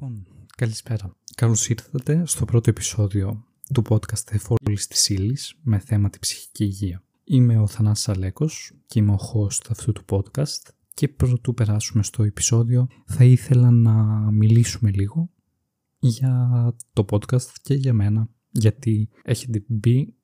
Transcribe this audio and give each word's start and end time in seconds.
Λοιπόν, 0.00 0.26
καλησπέρα. 0.56 1.16
Καλώς 1.34 1.68
ήρθατε 1.68 2.22
στο 2.26 2.44
πρώτο 2.44 2.70
επεισόδιο 2.70 3.44
του 3.74 3.82
podcast 3.88 4.30
Εφόλης 4.30 4.86
της 4.86 5.08
ύλης 5.08 5.54
με 5.62 5.78
θέμα 5.78 6.10
τη 6.10 6.18
ψυχική 6.18 6.64
υγεία. 6.64 7.02
Είμαι 7.24 7.58
ο 7.58 7.66
Θανάσης 7.66 8.08
Αλέκος 8.08 8.72
και 8.86 8.98
είμαι 8.98 9.12
ο 9.12 9.18
host 9.18 9.60
αυτού 9.70 9.92
του 9.92 10.04
podcast 10.08 10.70
και 10.94 11.08
πρωτού 11.08 11.54
περάσουμε 11.54 12.02
στο 12.02 12.22
επεισόδιο 12.22 12.86
θα 13.06 13.24
ήθελα 13.24 13.70
να 13.70 13.92
μιλήσουμε 14.30 14.90
λίγο 14.90 15.30
για 15.98 16.74
το 16.92 17.04
podcast 17.10 17.52
και 17.62 17.74
για 17.74 17.92
μένα 17.92 18.28
γιατί 18.50 19.08
έχετε 19.22 19.64
μπει 19.66 20.14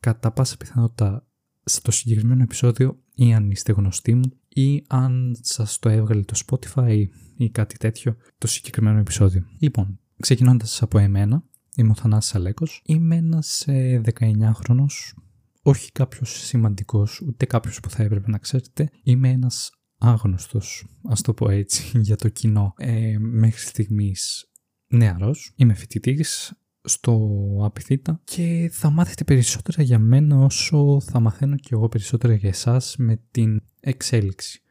κατά 0.00 0.32
πάσα 0.32 0.56
πιθανότητα 0.56 1.26
στο 1.64 1.90
συγκεκριμένο 1.90 2.42
επεισόδιο 2.42 3.02
ή 3.14 3.34
αν 3.34 3.50
είστε 3.50 3.72
γνωστοί 3.72 4.14
μου 4.14 4.41
ή 4.54 4.84
αν 4.88 5.36
σας 5.40 5.78
το 5.78 5.88
έβγαλε 5.88 6.22
το 6.22 6.40
Spotify 6.46 7.06
ή 7.36 7.50
κάτι 7.50 7.76
τέτοιο 7.76 8.16
το 8.38 8.46
συγκεκριμένο 8.46 8.98
επεισόδιο. 8.98 9.46
Λοιπόν, 9.58 9.98
ξεκινώντας 10.20 10.82
από 10.82 10.98
εμένα, 10.98 11.44
είμαι 11.76 11.90
ο 11.90 11.94
Θανάσης 11.94 12.34
Αλέκος, 12.34 12.82
είμαι 12.84 13.16
ένας 13.16 13.64
19χρονος, 13.68 15.14
όχι 15.62 15.92
κάποιος 15.92 16.30
σημαντικός, 16.30 17.20
ούτε 17.20 17.46
κάποιος 17.46 17.80
που 17.80 17.90
θα 17.90 18.02
έπρεπε 18.02 18.30
να 18.30 18.38
ξέρετε, 18.38 18.90
είμαι 19.02 19.28
ένας 19.28 19.70
άγνωστος, 19.98 20.86
ας 21.08 21.20
το 21.20 21.34
πω 21.34 21.50
έτσι, 21.50 21.98
για 22.06 22.16
το 22.16 22.28
κοινό. 22.28 22.74
Ε, 22.76 23.16
μέχρι 23.18 23.60
στιγμής 23.60 24.50
νεαρός, 24.86 25.52
είμαι 25.56 25.74
φοιτητής, 25.74 26.52
στο 26.84 27.38
Απιθύτα 27.62 28.20
και 28.24 28.70
θα 28.72 28.90
μάθετε 28.90 29.24
περισσότερα 29.24 29.82
για 29.82 29.98
μένα 29.98 30.36
όσο 30.36 31.00
θα 31.00 31.20
μαθαίνω 31.20 31.56
και 31.56 31.68
εγώ 31.70 31.88
περισσότερα 31.88 32.34
για 32.34 32.48
εσάς 32.48 32.94
με 32.98 33.20
την 33.30 33.62
εξέλιξη 33.80 34.62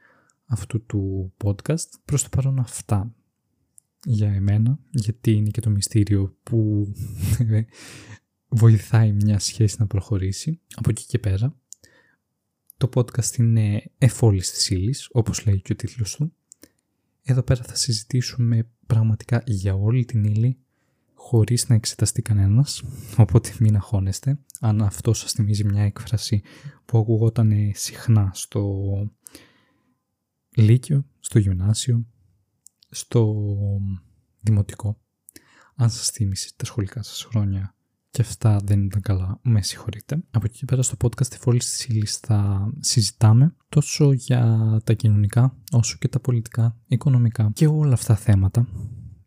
αυτού 0.45 0.86
του 0.86 1.34
podcast. 1.44 1.89
Προς 2.06 2.23
το 2.23 2.30
παρόν 2.30 2.59
αυτά 2.59 3.14
για 4.06 4.34
εμένα, 4.34 4.80
γιατί 4.89 5.32
είναι 5.32 5.50
και 5.50 5.62
το 5.62 5.70
μυστήριο 5.70 6.38
που 6.44 6.92
βοηθάει 8.48 9.12
μια 9.12 9.39
σχέση 9.39 9.76
να 9.80 9.88
προχωρήσει. 9.88 10.59
Από 10.76 10.89
εκεί 10.89 11.06
και 11.06 11.20
πέρα, 11.20 11.56
το 12.78 12.89
podcast 12.94 13.38
είναι 13.38 13.84
εφόλης 13.98 14.52
της 14.52 14.70
ύλης, 14.70 15.08
όπως 15.12 15.45
λέει 15.45 15.62
και 15.62 15.73
ο 15.73 15.76
τίτλος 15.76 16.16
του. 16.16 16.34
Εδώ 17.23 17.44
πέρα 17.44 17.64
θα 17.64 17.76
συζητήσουμε 17.76 18.67
πραγματικά 18.88 19.44
για 19.45 19.76
όλη 19.76 20.06
την 20.06 20.23
ύλη, 20.23 20.58
χωρίς 21.32 21.70
να 21.70 21.76
εξεταστεί 21.76 22.22
κανένας, 22.22 22.84
οπότε 23.18 23.54
μην 23.60 23.76
αγχώνεστε. 23.76 24.40
Αν 24.60 24.82
αυτό 24.82 25.14
σας 25.14 25.32
θυμίζει 25.32 25.64
μια 25.64 25.84
έκφραση 25.84 26.42
που 26.86 26.98
ακούγονταν 26.98 27.52
συχνά 27.73 28.32
στο 28.34 28.86
Λύκειο, 30.56 31.06
στο 31.20 31.40
Γυμνάσιο, 31.40 32.06
στο 32.90 33.46
Δημοτικό. 34.40 35.00
Αν 35.76 35.90
σας 35.90 36.10
θύμισε 36.10 36.52
τα 36.56 36.66
σχολικά 36.66 37.04
σας 37.04 37.23
χρόνια 37.23 37.76
και 38.10 38.22
αυτά 38.22 38.60
δεν 38.64 38.84
ήταν 38.84 39.02
καλά, 39.02 39.40
με 39.42 39.62
συγχωρείτε. 39.62 40.23
Από 40.32 40.45
εκεί 40.45 40.66
πέρα 40.66 40.82
στο 40.82 40.95
podcast 41.02 41.28
τη 41.28 41.38
Φόλη 41.38 41.60
της 41.60 41.86
Ύλης 41.86 42.18
θα 42.18 42.72
συζητάμε 42.80 43.56
τόσο 43.70 44.12
για 44.12 44.82
τα 44.84 44.94
κοινωνικά 44.94 45.58
όσο 45.72 45.98
και 46.00 46.08
τα 46.08 46.20
πολιτικά, 46.20 46.78
οικονομικά 46.88 47.52
και 47.54 47.68
όλα 47.68 47.94
αυτά 47.94 48.14
τα 48.14 48.20
θέματα. 48.20 48.68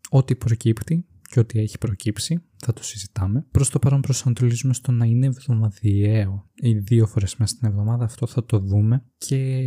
Ό,τι 0.09 0.35
προκύπτει 0.35 1.05
και 1.29 1.39
ό,τι 1.39 1.59
έχει 1.59 1.77
προκύψει 1.77 2.43
θα 2.57 2.73
το 2.73 2.83
συζητάμε. 2.83 3.45
Προς 3.51 3.69
το 3.69 3.79
παρόν 3.79 4.01
προσανατολίζουμε 4.01 4.73
στο 4.73 4.91
να 4.91 5.05
είναι 5.05 5.25
εβδομαδιαίο 5.25 6.51
ή 6.55 6.73
δύο 6.73 7.07
φορές 7.07 7.35
μέσα 7.35 7.55
στην 7.55 7.67
εβδομάδα. 7.67 8.03
Αυτό 8.03 8.27
θα 8.27 8.45
το 8.45 8.59
δούμε 8.59 9.05
και 9.17 9.61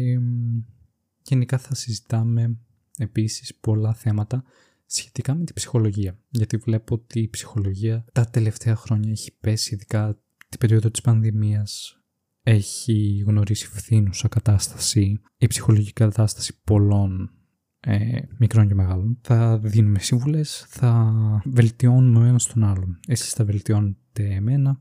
γενικά 1.22 1.58
θα 1.58 1.74
συζητάμε 1.74 2.58
επίσης 2.98 3.54
πολλά 3.54 3.94
θέματα 3.94 4.44
σχετικά 4.86 5.34
με 5.34 5.44
την 5.44 5.54
ψυχολογία. 5.54 6.18
Γιατί 6.28 6.56
βλέπω 6.56 6.94
ότι 6.94 7.20
η 7.20 7.28
ψυχολογία 7.28 8.04
τα 8.12 8.24
τελευταία 8.24 8.76
χρόνια 8.76 9.10
έχει 9.10 9.36
πέσει, 9.40 9.74
ειδικά 9.74 10.22
την 10.48 10.58
περίοδο 10.58 10.90
της 10.90 11.00
πανδημίας, 11.00 12.02
έχει 12.42 13.24
γνωρίσει 13.26 13.66
φθήνουσα 13.66 14.28
κατάσταση, 14.28 15.20
η 15.36 15.46
ψυχολογική 15.46 15.92
κατάσταση 15.92 16.62
πολλών 16.64 17.37
ε, 17.80 18.20
μικρών 18.38 18.68
και 18.68 18.74
μεγάλων. 18.74 19.18
Θα 19.20 19.58
δίνουμε 19.58 19.98
σύμβουλες, 19.98 20.64
θα 20.68 21.12
βελτιώνουμε 21.44 22.18
ο 22.18 22.22
ένας 22.22 22.46
τον 22.46 22.64
άλλον. 22.64 23.00
Εσείς 23.06 23.32
θα 23.32 23.44
βελτιώνετε 23.44 24.34
εμένα, 24.34 24.80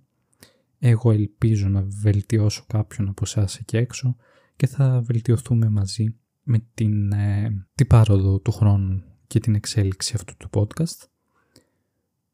εγώ 0.80 1.12
ελπίζω 1.12 1.68
να 1.68 1.82
βελτιώσω 1.88 2.66
κάποιον 2.68 3.08
από 3.08 3.22
εσάς 3.26 3.58
εκεί 3.58 3.78
έξω 3.78 4.16
και 4.56 4.68
θα 4.68 5.02
βελτιωθούμε 5.02 5.70
μαζί 5.70 6.16
με 6.44 6.64
την, 6.74 7.12
ε, 7.12 7.68
την 7.76 7.88
πάροδο 7.88 8.40
του 8.40 8.52
χρόνου 8.52 9.04
και 9.28 9.40
την 9.40 9.56
εξέλιξη 9.56 10.14
αυτού 10.16 10.38
του 10.38 10.50
podcast 10.54 11.08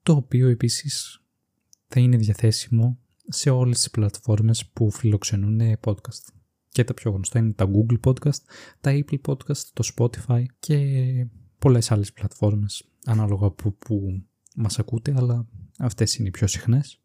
το 0.03 0.13
οποίο 0.13 0.47
επίσης 0.47 1.22
θα 1.88 2.00
είναι 2.00 2.18
διαθέσιμο 2.18 2.97
σε 3.28 3.50
όλες 3.50 3.78
τις 3.78 3.90
πλατφόρμες 3.90 4.66
που 4.66 4.91
φιλοξενούν 4.91 5.78
podcast. 5.85 6.34
Και 6.73 6.84
τα 6.84 6.94
πιο 6.94 7.11
γνωστά 7.11 7.39
είναι 7.39 7.51
τα 7.51 7.69
Google 7.73 8.00
Podcast, 8.03 8.41
τα 8.81 8.91
Apple 8.91 9.19
Podcast, 9.28 9.63
το 9.73 9.89
Spotify 9.95 10.44
και 10.59 10.78
πολλές 11.59 11.91
άλλες 11.91 12.13
πλατφόρμες 12.13 12.84
ανάλογα 13.06 13.47
από 13.47 13.72
που 13.72 14.23
μας 14.56 14.79
ακούτε, 14.79 15.13
αλλά 15.17 15.47
αυτές 15.79 16.16
είναι 16.16 16.28
οι 16.28 16.31
πιο 16.31 16.47
συχνές. 16.47 17.01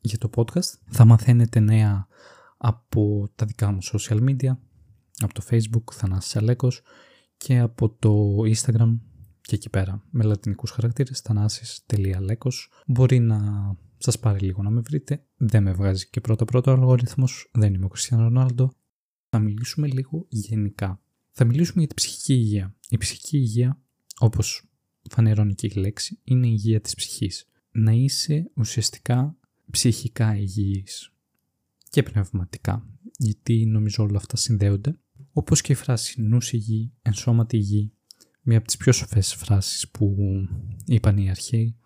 Για 0.00 0.18
το 0.18 0.30
podcast 0.34 0.78
θα 0.86 1.04
μαθαίνετε 1.04 1.60
νέα 1.60 2.06
από 2.56 3.30
τα 3.34 3.46
δικά 3.46 3.70
μου 3.70 3.78
social 3.82 4.20
media, 4.20 4.56
από 5.18 5.34
το 5.34 5.42
facebook 5.50 5.92
Θανάσης 5.92 6.36
Αλέκος 6.36 6.82
και 7.36 7.58
από 7.58 7.90
το 7.90 8.36
instagram 8.54 8.98
και 9.40 9.54
εκεί 9.54 9.70
πέρα 9.70 10.02
με 10.10 10.24
λατινικούς 10.24 10.70
χαρακτήρες 10.70 11.20
θανάσης.αλέκος 11.20 12.70
μπορεί 12.86 13.18
να 13.18 13.38
σας 13.96 14.18
πάρει 14.18 14.38
λίγο 14.38 14.62
να 14.62 14.70
με 14.70 14.80
βρείτε 14.80 15.24
δεν 15.36 15.62
με 15.62 15.72
βγάζει 15.72 16.08
και 16.08 16.20
πρώτα 16.20 16.44
πρώτα 16.44 16.72
ο 16.72 16.74
αλγοριθμός 16.74 17.50
δεν 17.52 17.74
είμαι 17.74 17.84
ο 17.84 17.88
Κριστιανό 17.88 18.22
Ρονάλντο 18.22 18.72
θα 19.34 19.42
μιλήσουμε 19.42 19.86
λίγο 19.86 20.26
γενικά. 20.28 21.00
Θα 21.30 21.44
μιλήσουμε 21.44 21.78
για 21.78 21.86
την 21.86 21.96
ψυχική 21.96 22.34
υγεία. 22.34 22.74
Η 22.88 22.96
ψυχική 22.96 23.36
υγεία 23.36 23.80
όπως 24.18 24.68
φανερώνει 25.10 25.54
και 25.54 25.66
η 25.66 25.70
λέξη 25.70 26.20
είναι 26.24 26.46
η 26.46 26.50
υγεία 26.52 26.80
της 26.80 26.94
ψυχής. 26.94 27.48
Να 27.70 27.92
είσαι 27.92 28.50
ουσιαστικά 28.56 29.36
ψυχικά 29.70 30.36
υγιής 30.36 31.12
και 31.90 32.02
πνευματικά 32.02 32.86
γιατί 33.16 33.66
νομίζω 33.66 34.04
όλα 34.04 34.16
αυτά 34.16 34.36
συνδέονται. 34.36 34.98
Όπως 35.32 35.60
και 35.60 35.72
η 35.72 35.76
φράση 35.76 36.22
νους 36.22 36.52
υγιή, 36.52 36.92
ενσώματη 37.02 37.56
υγιή, 37.56 37.92
μία 38.42 38.58
από 38.58 38.66
τις 38.66 38.76
πιο 38.76 38.92
σοφές 38.92 39.34
φράσεις 39.34 39.88
που 39.88 40.16
είπαν 40.86 41.18
οι 41.18 41.30
αρχαίοι, 41.30 41.76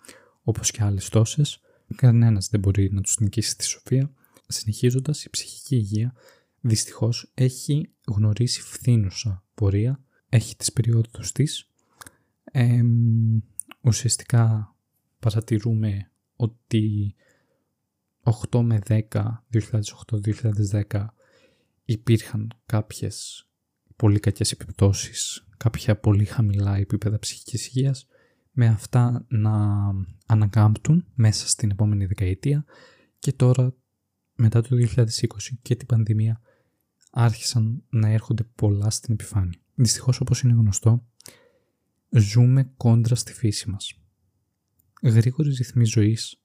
όπως 0.43 0.71
και 0.71 0.83
άλλες 0.83 1.09
τόσες, 1.09 1.61
κανένας 1.97 2.49
δεν 2.49 2.61
μπορεί 2.61 2.93
να 2.93 3.01
τους 3.01 3.19
νικήσει 3.19 3.57
τη 3.57 3.65
σοφία. 3.65 4.13
Συνεχίζοντας, 4.47 5.25
η 5.25 5.31
ψυχική 5.31 5.77
υγεία 5.77 6.15
δυστυχώς 6.61 7.31
έχει 7.35 7.91
γνωρίσει 8.07 8.61
φθήνουσα 8.61 9.45
πορεία, 9.55 10.01
έχει 10.29 10.57
τις 10.57 10.73
περιόδους 10.73 11.33
της. 11.33 11.71
Ε, 12.45 12.83
ουσιαστικά 13.81 14.75
παρατηρούμε 15.19 16.11
ότι 16.37 17.15
8 18.51 18.61
με 18.63 18.79
10, 18.89 19.45
2008-2010 20.91 21.07
υπήρχαν 21.85 22.53
κάποιες 22.67 23.47
πολύ 23.97 24.21
κακές 24.21 24.53
επιπτώσεις, 24.53 25.47
κάποια 25.57 25.99
πολύ 25.99 26.25
χαμηλά 26.25 26.77
επίπεδα 26.77 27.19
ψυχικής 27.19 27.67
υγείας, 27.67 28.07
με 28.53 28.67
αυτά 28.67 29.25
να 29.29 29.85
ανακάμπτουν 30.27 31.07
μέσα 31.15 31.49
στην 31.49 31.71
επόμενη 31.71 32.07
δεκαετία 32.07 32.65
και 33.19 33.33
τώρα 33.33 33.75
μετά 34.35 34.63
το 34.63 34.77
2020 34.77 35.07
και 35.63 35.77
την 35.77 35.87
πανδημία 35.87 36.41
άρχισαν 37.21 37.83
να 37.91 38.09
έρχονται 38.09 38.45
πολλά 38.55 38.91
στην 38.91 39.15
επιφάνεια. 39.15 39.59
Δυστυχώς 39.75 40.21
όπως 40.21 40.41
είναι 40.41 40.53
γνωστό, 40.53 41.05
ζούμε 42.11 42.73
κόντρα 42.77 43.15
στη 43.15 43.33
φύση 43.33 43.71
μας. 43.71 44.01
Γρήγορη 45.03 45.49
ρυθμή 45.49 45.85
ζωής, 45.85 46.43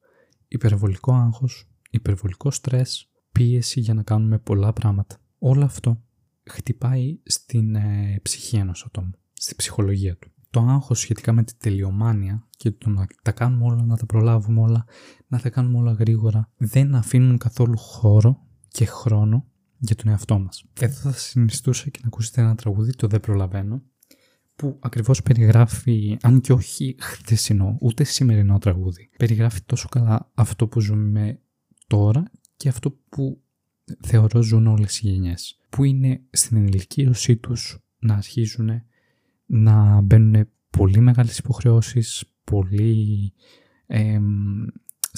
υπερβολικό 0.48 1.14
άγχος, 1.14 1.70
υπερβολικό 1.90 2.52
στρες, 2.52 3.12
πίεση 3.31 3.80
για 3.80 3.94
να 3.94 4.04
κάνουμε 4.04 4.40
πολλά 4.40 4.74
πράγματα. 4.74 5.18
Όλο 5.40 5.64
αυτό 5.64 6.02
χτυπάει 6.50 7.20
στην 7.24 7.75
ε, 7.75 8.20
ψυχή 8.22 8.56
ενός 8.56 8.86
ατόμου, 8.86 9.14
στη 9.34 9.56
ψυχολογία 9.56 10.18
του. 10.18 10.31
Το 10.50 10.60
άγχος 10.60 11.00
σχετικά 11.00 11.34
με 11.34 11.44
τη 11.44 11.54
τελειομάνια 11.58 12.48
και 12.58 12.72
το 12.72 12.90
να 12.90 13.08
τα 13.24 13.31
κάνουμε 13.31 13.66
όλα, 13.66 13.84
να 13.84 13.98
τα 13.98 14.06
προλάβουμε 14.06 14.62
όλα, 14.62 14.86
να 15.28 15.40
τα 15.40 15.50
κάνουμε 15.50 15.78
όλα 15.78 15.92
γρήγορα, 15.92 16.52
δεν 16.58 16.96
αφήνουν 16.96 17.38
καθόλου 17.38 17.78
χώρο 17.78 18.48
και 18.68 18.86
χρόνο 18.86 19.48
για 19.85 19.95
τον 19.95 20.12
εαυτό 20.12 20.39
μας. 20.39 20.65
Εδώ 20.80 21.12
θα 21.12 21.12
συνιστούσα 21.12 21.89
και 21.89 22.00
να 22.01 22.07
ακούσετε 22.07 22.41
ένα 22.41 22.56
τραγούδι, 22.56 22.91
το 22.91 23.07
«Δεν 23.07 23.19
προλαβαίνω», 23.19 23.83
που 24.56 24.77
ακριβώς 24.80 25.21
περιγράφει, 25.24 26.18
αν 26.21 26.41
και 26.41 26.53
όχι 26.53 26.95
χθεσινό, 27.00 27.77
ούτε 27.81 28.03
σημερινό 28.03 28.57
τραγούδι, 28.57 29.09
περιγράφει 29.18 29.62
τόσο 29.62 29.88
καλά 29.89 30.31
αυτό 30.33 30.68
που 30.68 30.80
ζούμε 30.80 31.39
τώρα 31.88 32.24
και 32.57 32.69
αυτό 32.69 32.97
που 33.09 33.41
θεωρώ 34.01 34.41
ζουν 34.41 34.68
όλες 34.68 35.00
οι 35.00 35.09
γενιές 35.09 35.59
που 35.69 35.83
είναι 35.83 36.21
στην 36.29 36.57
ενηλικίωσή 36.57 37.36
τους 37.36 37.79
να 38.00 38.13
αρχίζουν 38.13 38.69
να 39.45 40.01
μπαίνουν 40.01 40.50
πολύ 40.69 41.00
μεγάλες 41.00 41.38
υποχρεώσεις, 41.38 42.24
πολύ 42.44 43.33
ε, 43.88 44.19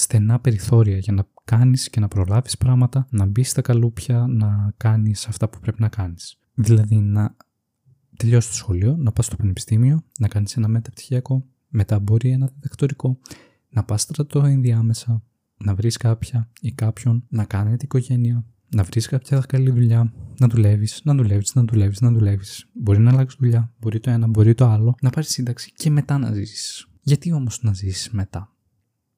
στενά 0.06 0.40
περιθώρια 0.40 0.98
για 0.98 1.14
να 1.14 1.28
κάνεις 1.46 1.90
και 1.90 2.00
να 2.00 2.08
προλάβεις 2.08 2.58
πράγματα, 2.58 3.08
να 3.10 3.26
μπεις 3.26 3.50
στα 3.50 3.62
καλούπια, 3.62 4.26
να 4.28 4.74
κάνεις 4.78 5.28
αυτά 5.28 5.50
που 5.50 5.60
πρέπει 5.60 5.82
να 5.82 5.90
κάνεις. 5.90 6.40
Δηλαδή 6.54 6.96
να 6.96 7.36
τελειώσεις 8.18 8.50
το 8.50 8.56
σχολείο, 8.56 8.96
να 8.98 9.12
πας 9.12 9.26
στο 9.26 9.36
πανεπιστήμιο, 9.36 10.04
να 10.20 10.28
κάνεις 10.28 10.58
ένα 10.58 10.68
μεταπτυχιακό, 10.68 11.46
μετά 11.68 12.00
μπορεί 12.00 12.30
ένα 12.30 12.50
διδακτορικό, 12.54 13.20
να 13.70 13.84
πας 13.84 14.02
στρατό 14.02 14.40
ενδιάμεσα, 14.40 15.24
να 15.58 15.76
βρεις 15.76 15.98
κάποια 15.98 16.50
ή 16.62 16.72
κάποιον, 16.72 17.24
να 17.30 17.46
κάνετε 17.46 17.86
οικογένεια, 17.86 18.46
να 18.70 18.84
βρεις 18.84 19.08
κάποια 19.08 19.44
καλή 19.48 19.72
δουλειά, 19.72 20.14
να 20.40 20.48
δουλεύεις, 20.48 21.02
να 21.04 21.16
δουλεύεις, 21.16 21.56
να 21.56 21.64
δουλεύεις, 21.64 22.02
να 22.02 22.12
δουλεύεις. 22.12 22.70
Μπορεί 22.74 23.00
να 23.00 23.12
αλλάξεις 23.12 23.40
δουλειά, 23.40 23.74
μπορεί 23.80 24.00
το 24.00 24.10
ένα, 24.10 24.28
μπορεί 24.28 24.54
το 24.54 24.66
άλλο, 24.66 24.96
να 25.02 25.10
πάρεις 25.10 25.30
σύνταξη 25.30 25.72
και 25.76 25.90
μετά 25.90 26.18
να 26.18 26.34
ζήσεις. 26.34 26.88
Γιατί 27.02 27.32
όμως 27.32 27.64
να 27.64 27.74
ζήσεις 27.74 28.10
μετά, 28.12 28.55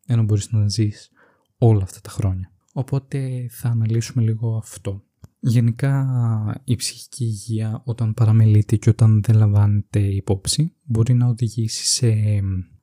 ενώ 0.08 0.24
μπορείς 0.24 0.52
να 0.52 0.68
ζήσει 0.68 1.10
όλα 1.58 1.84
αυτά 1.84 2.02
τα 2.02 2.10
χρόνια. 2.10 2.52
Οπότε 2.74 3.48
θα 3.50 3.70
αναλύσουμε 3.70 4.24
λίγο 4.24 4.58
αυτό. 4.58 5.02
Γενικά 5.40 6.62
η 6.64 6.76
ψυχική 6.76 7.24
υγεία 7.24 7.82
όταν 7.86 8.14
παραμελείται 8.14 8.76
και 8.76 8.90
όταν 8.90 9.22
δεν 9.24 9.36
λαμβάνεται 9.36 10.00
υπόψη 10.00 10.76
μπορεί 10.84 11.14
να 11.14 11.28
οδηγήσει 11.28 11.86
σε 11.86 12.14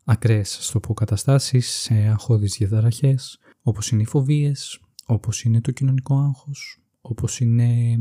ακραίες 0.04 0.58
στο 0.60 0.80
πω 0.80 0.94
καταστάσεις, 0.94 1.68
σε 1.68 1.94
αγχώδεις 1.94 2.56
διαταραχές 2.58 3.38
όπως 3.62 3.90
είναι 3.90 4.02
οι 4.02 4.06
φοβίες, 4.06 4.80
όπως 5.06 5.42
είναι 5.42 5.60
το 5.60 5.70
κοινωνικό 5.70 6.18
άγχος, 6.18 6.82
όπως 7.00 7.40
είναι, 7.40 7.98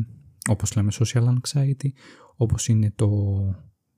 όπως 0.50 0.76
λέμε 0.76 0.92
social 1.00 1.24
anxiety, 1.24 1.90
όπως 2.36 2.68
είναι 2.68 2.92
το 2.96 3.10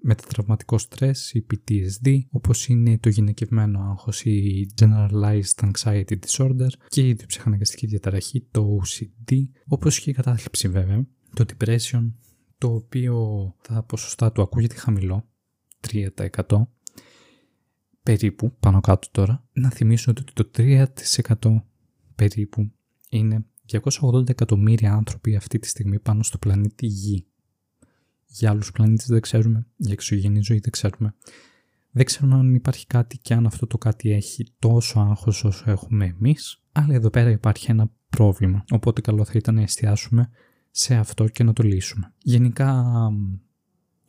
μετατραυματικό 0.06 0.78
στρες, 0.78 1.34
η 1.34 1.46
PTSD, 1.52 2.20
όπως 2.30 2.68
είναι 2.68 2.98
το 2.98 3.10
γυναικευμένο 3.10 3.80
άγχος, 3.80 4.26
η 4.26 4.68
Generalized 4.82 5.72
Anxiety 5.72 6.16
Disorder 6.26 6.68
και 6.88 7.08
η 7.08 7.14
διψυχαναγκαστική 7.14 7.88
διαταραχή, 7.88 8.48
το 8.52 8.80
OCD, 8.82 9.34
όπως 9.68 10.00
και 10.00 10.10
η 10.10 10.14
κατάθλιψη 10.14 10.68
βέβαια, 10.68 11.06
το 11.34 11.46
Depression, 11.48 12.12
το 12.58 12.74
οποίο 12.74 13.56
τα 13.68 13.84
ποσοστά 13.84 14.32
του 14.32 14.42
ακούγεται 14.42 14.76
χαμηλό, 14.76 15.30
3% 15.88 16.68
περίπου, 18.04 18.56
πάνω 18.60 18.80
κάτω 18.82 19.08
τώρα, 19.12 19.48
να 19.54 19.70
θυμίσω 19.70 20.12
ότι 20.12 20.24
το 20.34 20.52
3% 20.58 20.86
περίπου 22.16 22.72
είναι 23.10 23.46
280 23.72 24.30
εκατομμύρια 24.30 24.94
άνθρωποι 24.94 25.36
αυτή 25.36 25.60
τη 25.60 25.68
στιγμή 25.68 26.00
πάνω 26.00 26.24
στο 26.24 26.38
πλανήτη 26.38 26.86
Γη. 26.86 27.28
Για 28.38 28.50
άλλους 28.50 28.72
πλανήτες 28.72 29.08
δεν 29.08 29.22
ξέρουμε, 29.22 29.68
για 29.76 29.92
εξωγενή 29.94 30.42
ζωή 30.42 30.60
δεν 30.60 30.72
ξέρουμε. 30.72 31.16
Δεν 31.92 32.06
ξέρουμε 32.06 32.36
αν 32.36 32.56
υπάρχει 32.56 32.88
κάτι 32.88 33.18
και 33.18 33.34
αν 33.34 33.46
αυτό 33.46 33.68
το 33.68 33.78
κάτι 33.78 34.12
έχει 34.12 34.54
τόσο 34.60 35.00
άγχος 35.00 35.44
όσο 35.44 35.72
έχουμε 35.72 36.06
εμείς, 36.06 36.64
αλλά 36.72 36.94
εδώ 36.94 37.10
πέρα 37.10 37.30
υπάρχει 37.30 37.72
ένα 37.72 37.92
πρόβλημα, 38.10 38.64
οπότε 38.72 39.02
καλό 39.02 39.26
θα 39.26 39.32
ήταν 39.36 39.56
να 39.56 39.62
εστιάσουμε 39.62 40.30
σε 40.72 40.96
αυτό 40.96 41.28
και 41.28 41.44
να 41.44 41.54
το 41.54 41.64
λύσουμε. 41.64 42.14
Γενικά 42.18 42.84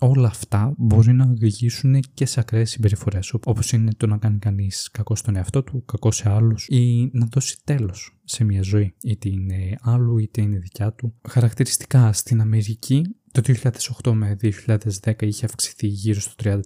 όλα 0.00 0.28
αυτά 0.28 0.74
μπορεί 0.76 1.12
να 1.12 1.24
οδηγήσουν 1.24 2.00
και 2.14 2.26
σε 2.26 2.40
ακραίες 2.40 2.70
συμπεριφορές, 2.70 3.34
όπως 3.44 3.72
είναι 3.72 3.90
το 3.96 4.06
να 4.06 4.18
κάνει 4.18 4.38
κανείς 4.38 4.90
κακό 4.90 5.14
στον 5.14 5.36
εαυτό 5.36 5.62
του, 5.62 5.84
κακό 5.84 6.10
σε 6.10 6.28
άλλους 6.28 6.66
ή 6.68 7.10
να 7.12 7.26
δώσει 7.30 7.56
τέλος 7.64 8.18
σε 8.24 8.44
μια 8.44 8.62
ζωή, 8.62 8.94
είτε 9.02 9.28
είναι 9.28 9.76
άλλου 9.80 10.18
είτε 10.18 10.42
είναι 10.42 10.58
δικιά 10.58 10.92
του. 10.92 11.14
Χαρακτηριστικά 11.28 12.12
στην 12.12 12.40
Αμερική 12.40 13.02
το 13.40 13.54
2008 14.02 14.12
με 14.12 14.36
2010 14.42 15.22
είχε 15.22 15.44
αυξηθεί 15.44 15.86
γύρω 15.86 16.20
στο 16.20 16.34
30% 16.42 16.60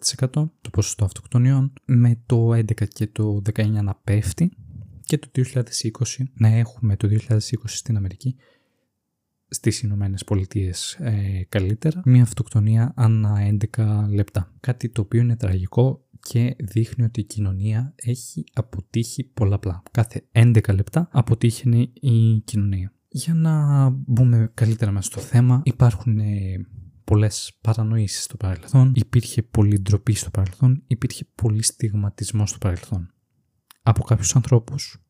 το 0.61 0.71
ποσοστό 0.73 1.05
αυτοκτονιών, 1.05 1.73
με 1.85 2.21
το 2.27 2.51
2011 2.51 2.89
και 2.89 3.07
το 3.07 3.43
2019 3.55 3.69
να 3.69 3.95
πέφτει 3.95 4.53
και 5.05 5.19
το 5.19 5.29
2020 5.35 5.63
να 6.35 6.49
έχουμε 6.49 6.97
το 6.97 7.09
2020 7.29 7.39
στην 7.65 7.97
Αμερική 7.97 8.37
στις 9.49 9.83
Ηνωμένες 9.83 10.25
Πολιτείες 10.25 10.99
ε, 11.01 11.45
καλύτερα, 11.49 12.03
μια 12.05 12.23
αυτοκτονία 12.23 12.93
ανά 12.97 13.57
11 13.77 14.07
λεπτά. 14.11 14.53
Κάτι 14.61 14.89
το 14.89 15.01
οποίο 15.01 15.21
είναι 15.21 15.37
τραγικό 15.37 16.05
και 16.21 16.57
δείχνει 16.59 17.05
ότι 17.05 17.21
η 17.21 17.25
κοινωνία 17.25 17.95
έχει 17.97 18.45
αποτύχει 18.53 19.25
πολλαπλά. 19.25 19.83
Κάθε 19.91 20.25
11 20.33 20.75
λεπτά 20.75 21.09
αποτύχει 21.13 21.93
η 22.01 22.41
κοινωνία. 22.45 22.93
Για 23.13 23.35
να 23.35 23.89
μπούμε 23.89 24.51
καλύτερα 24.55 24.91
μέσα 24.91 25.11
στο 25.11 25.21
θέμα, 25.21 25.61
υπάρχουν 25.65 26.19
ε, 26.19 26.67
πολλές 27.05 27.59
παρανοήσεις 27.61 28.23
στο 28.23 28.37
παρελθόν, 28.37 28.93
υπήρχε 28.95 29.43
πολύ 29.43 29.81
ντροπή 29.81 30.13
στο 30.13 30.31
παρελθόν, 30.31 30.83
υπήρχε 30.87 31.25
πολύ 31.35 31.63
στιγματισμό 31.63 32.47
στο 32.47 32.59
παρελθόν. 32.59 33.11
Από 33.83 34.03
κάποιους 34.03 34.37
ανθρώπους, 34.37 35.03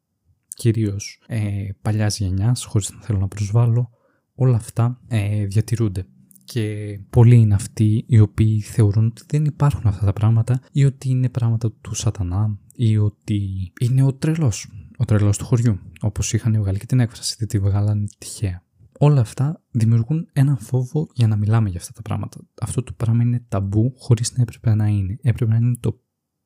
κυρίως 0.48 1.22
ε, 1.26 1.68
παλιάς 1.82 2.18
γενιάς, 2.18 2.64
χωρίς 2.64 2.90
να 2.90 3.00
θέλω 3.00 3.18
να 3.18 3.28
προσβάλλω, 3.28 3.90
όλα 4.34 4.56
αυτά 4.56 5.00
ε, 5.08 5.46
διατηρούνται. 5.46 6.06
Και 6.44 6.98
πολλοί 7.10 7.36
είναι 7.36 7.54
αυτοί 7.54 8.04
οι 8.08 8.20
οποίοι 8.20 8.60
θεωρούν 8.60 9.06
ότι 9.06 9.22
δεν 9.26 9.44
υπάρχουν 9.44 9.86
αυτά 9.86 10.04
τα 10.04 10.12
πράγματα 10.12 10.60
ή 10.72 10.84
ότι 10.84 11.08
είναι 11.08 11.28
πράγματα 11.28 11.72
του 11.72 11.94
σατανά 11.94 12.58
ή 12.74 12.98
ότι 12.98 13.72
είναι 13.80 14.02
ο 14.02 14.14
τρελός, 14.14 14.68
ο 15.00 15.04
τρελός 15.04 15.38
του 15.38 15.44
χωριού, 15.44 15.78
όπως 16.00 16.32
είχαν 16.32 16.60
βγάλει 16.60 16.78
και 16.78 16.86
την 16.86 17.00
έκφραση, 17.00 17.36
δεν 17.38 17.48
τη 17.48 17.58
βγάλανε 17.58 18.04
τυχαία. 18.18 18.64
Όλα 18.98 19.20
αυτά 19.20 19.62
δημιουργούν 19.70 20.28
έναν 20.32 20.58
φόβο 20.58 21.08
για 21.14 21.26
να 21.26 21.36
μιλάμε 21.36 21.68
για 21.68 21.78
αυτά 21.78 21.92
τα 21.92 22.02
πράγματα. 22.02 22.38
Αυτό 22.60 22.82
το 22.82 22.92
πράγμα 22.92 23.22
είναι 23.22 23.44
ταμπού 23.48 23.94
χωρίς 23.96 24.36
να 24.36 24.42
έπρεπε 24.42 24.74
να 24.74 24.86
είναι. 24.86 25.18
Έπρεπε 25.22 25.50
να 25.50 25.56
είναι 25.56 25.76
το 25.80 26.00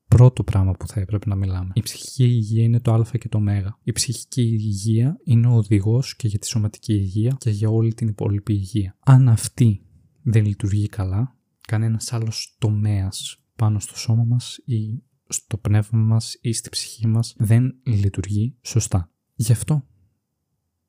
πρώτο 0.07 0.43
πράγμα 0.43 0.71
που 0.71 0.87
θα 0.87 0.99
έπρεπε 0.99 1.29
να 1.29 1.35
μιλάμε. 1.35 1.71
Η 1.73 1.81
ψυχική 1.81 2.23
υγεία 2.23 2.63
είναι 2.63 2.79
το 2.79 2.93
α 2.93 3.05
και 3.11 3.29
το 3.29 3.37
ω. 3.37 3.79
Η 3.83 3.91
ψυχική 3.91 4.41
υγεία 4.41 5.17
είναι 5.23 5.47
ο 5.47 5.53
οδηγός 5.53 6.15
και 6.15 6.27
για 6.27 6.39
τη 6.39 6.47
σωματική 6.47 6.93
υγεία 6.93 7.35
και 7.39 7.49
για 7.49 7.69
όλη 7.69 7.93
την 7.93 8.07
υπόλοιπη 8.07 8.53
υγεία. 8.53 8.97
Αν 8.99 9.29
αυτή 9.29 9.85
δεν 10.21 10.45
λειτουργεί 10.45 10.87
καλά, 10.87 11.35
κανένας 11.67 12.13
άλλος 12.13 12.55
τομέας 12.59 13.39
πάνω 13.55 13.79
στο 13.79 13.97
σώμα 13.97 14.23
μας 14.23 14.59
ή 14.65 15.03
στο 15.27 15.57
πνεύμα 15.57 15.99
μας 15.99 16.37
ή 16.41 16.53
στη 16.53 16.69
ψυχή 16.69 17.07
μας 17.07 17.35
δεν 17.37 17.75
λειτουργεί 17.83 18.55
σωστά. 18.61 19.09
Γι' 19.35 19.51
αυτό 19.51 19.85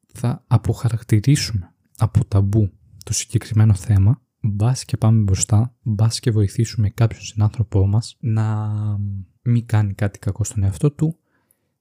θα 0.07 0.45
αποχαρακτηρίσουμε 0.47 1.75
από 1.97 2.25
ταμπού 2.25 2.73
το 3.05 3.13
συγκεκριμένο 3.13 3.75
θέμα 3.75 4.23
μπας 4.41 4.85
και 4.85 4.97
πάμε 4.97 5.23
μπροστά, 5.23 5.75
μπας 5.83 6.21
και 6.21 6.31
βοηθήσουμε 6.31 6.91
κάποιον 6.91 7.23
συνάνθρωπό 7.23 7.87
μας 7.87 8.17
να 8.21 8.69
μην 9.43 9.67
κάνει 9.67 9.95
κάτι 9.95 10.19
κακό 10.19 10.45
στον 10.45 10.63
εαυτό 10.63 10.91
του, 10.91 11.19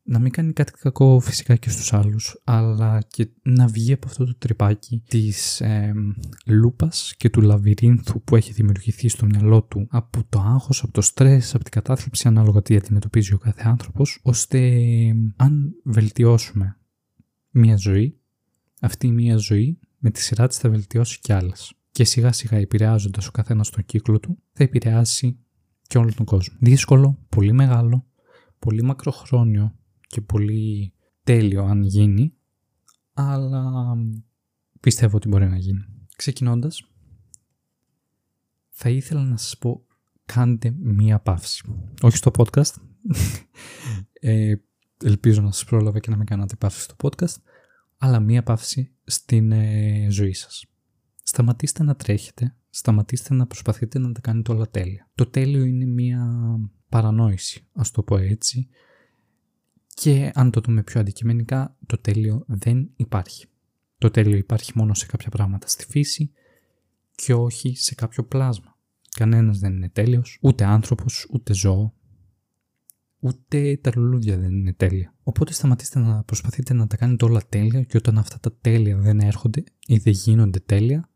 να 0.08 0.20
μην 0.20 0.32
κάνει 0.32 0.54
κάτι 0.54 0.72
κακό 0.72 1.20
φυσικά 1.20 1.56
και 1.56 1.70
στους 1.70 1.94
άλλους, 1.94 2.42
αλλά 2.44 3.02
και 3.08 3.30
να 3.42 3.68
βγει 3.68 3.94
από 3.94 4.08
αυτό 4.08 4.26
το 4.26 4.36
τρυπάκι 4.36 5.04
της 5.08 5.62
ε, 5.62 5.94
λούπας 6.46 7.14
και 7.18 7.30
του 7.30 7.42
λαβυρίνθου 7.42 8.22
που 8.22 8.36
έχει 8.36 8.54
δημιουργηθεί 8.54 9.08
στο 9.08 9.26
μυαλό 9.26 9.64
του 9.64 9.88
από 9.90 10.24
το 10.30 10.40
άγχος, 10.40 10.84
από 10.84 10.92
το 10.92 11.02
στρες, 11.02 11.56
από 11.56 11.64
την 11.64 11.74
κατάθλιψη 11.74 12.28
ανάλογα 12.28 12.62
τι 12.62 12.76
αντιμετωπίζει 12.76 13.34
ο 13.34 13.38
κάθε 13.38 13.62
άνθρωπος, 13.66 14.20
ώστε 14.24 14.60
αν 15.36 15.76
βελτιώσουμε 15.84 16.78
μία 17.50 17.76
ζωή, 17.76 18.20
αυτή 18.82 19.12
μία 19.12 19.38
ζωή 19.38 19.80
με 19.98 20.10
τη 20.10 20.22
σειρά 20.22 20.48
της 20.48 20.58
θα 20.58 20.70
βελτιώσει 20.70 21.20
κι 21.20 21.34
άλλες 21.34 21.74
και 21.92 22.04
σιγά 22.04 22.32
σιγά 22.32 22.58
επηρεάζοντας 22.58 23.28
ο 23.28 23.32
καθένας 23.32 23.70
τον 23.70 23.86
κύκλο 23.86 24.20
του, 24.20 24.38
θα 24.52 24.64
επηρεάσει 24.64 25.38
και 25.88 25.98
όλο 25.98 26.14
τον 26.14 26.26
κόσμο. 26.26 26.58
Δύσκολο, 26.60 27.18
πολύ 27.30 27.54
μεγάλο, 27.54 28.06
πολύ 28.60 28.84
μακροχρόνιο 28.84 29.76
και 30.16 30.22
πολύ 30.22 30.94
τέλειο 31.24 31.64
αν 31.64 31.84
γίνει, 31.84 32.34
αλλά 33.14 33.96
πιστεύω 34.80 35.16
ότι 35.16 35.28
μπορεί 35.28 35.48
να 35.48 35.58
γίνει. 35.58 35.86
Ξεκινώντας, 36.16 36.90
θα 38.70 38.90
ήθελα 38.90 39.24
να 39.24 39.38
σας 39.38 39.58
πω 39.58 39.86
κάντε 40.26 40.76
μία 40.80 41.20
παύση. 41.20 41.64
Όχι 42.02 42.18
στο 42.18 42.32
podcast. 42.38 42.74
ε, 44.14 44.56
ελπίζω 45.04 45.42
να 45.42 45.52
σας 45.52 45.66
πρόλαβα 45.66 46.00
και 46.00 46.10
να 46.10 46.18
μην 46.18 46.26
κάνατε 46.26 46.56
παύση 46.56 46.82
στο 46.82 46.96
podcast, 47.02 47.42
αλλά 47.98 48.20
μία 48.20 48.44
παύση 48.44 48.92
στην 49.04 49.52
ε, 49.52 50.08
ζωή 50.10 50.34
σας. 50.34 50.66
Σταματήστε 51.24 51.84
να 51.84 51.96
τρέχετε, 51.96 52.56
σταματήστε 52.70 53.34
να 53.34 53.48
προσπαθείτε 53.48 54.00
να 54.00 54.12
τα 54.12 54.22
κάνετε 54.22 54.52
όλα 54.52 54.70
τέλεια. 54.70 55.10
Το 55.16 55.26
τέλειο 55.26 55.64
είναι 55.64 55.86
μία 55.86 56.36
παρανόηση, 56.90 57.68
ας 57.74 57.92
το 57.92 58.04
πω 58.04 58.18
έτσι, 58.18 58.70
και 59.96 60.32
αν 60.34 60.52
το 60.52 60.62
δούμε 60.62 60.84
πιο 60.84 61.00
αντικειμενικά, 61.00 61.76
το 61.86 61.98
τέλειο 61.98 62.44
δεν 62.48 62.90
υπάρχει. 62.96 63.46
Το 63.98 64.12
τέλειο 64.12 64.38
υπάρχει 64.38 64.72
μόνο 64.76 64.94
σε 64.94 65.06
κάποια 65.06 65.30
πράγματα 65.30 65.68
στη 65.68 65.86
φύση 65.86 66.32
και 67.16 67.34
όχι 67.34 67.76
σε 67.76 67.96
κάποιο 67.96 68.24
πλάσμα. 68.24 68.78
Κανένας 69.18 69.60
δεν 69.60 69.76
είναι 69.76 69.90
τέλειος, 69.90 70.38
ούτε 70.42 70.66
άνθρωπος, 70.66 71.28
ούτε 71.32 71.54
ζώο, 71.54 71.94
ούτε 73.20 73.78
τα 73.82 73.92
λουλούδια 73.96 74.38
δεν 74.38 74.52
είναι 74.52 74.74
τέλεια. 74.74 75.14
Οπότε 75.24 75.54
σταματήστε 75.54 76.00
να 76.00 76.24
προσπαθείτε 76.24 76.74
να 76.74 76.88
τα 76.88 76.98
κάνετε 76.98 77.26
όλα 77.26 77.42
τέλεια 77.50 77.84
και 77.84 77.98
όταν 77.98 78.18
αυτά 78.18 78.40
τα 78.40 78.58
τέλεια 78.62 78.98
δεν 78.98 79.20
έρχονται 79.20 79.64
ή 79.88 79.98
δεν 79.98 80.14
γίνονται 80.14 80.60
τέλεια, 80.60 81.10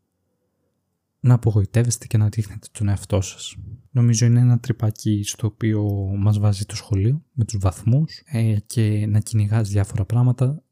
να 1.20 1.34
απογοητεύεστε 1.34 2.06
και 2.06 2.18
να 2.18 2.28
ρίχνετε 2.34 2.66
τον 2.72 2.88
εαυτό 2.88 3.20
σας. 3.20 3.56
Νομίζω 3.90 4.26
είναι 4.26 4.40
ένα 4.40 4.58
τρυπάκι 4.58 5.22
στο 5.24 5.46
οποίο 5.46 5.82
μας 6.16 6.38
βάζει 6.38 6.64
το 6.64 6.76
σχολείο 6.76 7.22
με 7.32 7.44
τους 7.44 7.58
βαθμούς 7.60 8.22
ε, 8.24 8.56
και 8.66 9.06
να 9.06 9.18
κυνηγάς 9.20 9.68
διάφορα 9.68 10.04
πράγματα 10.04 10.62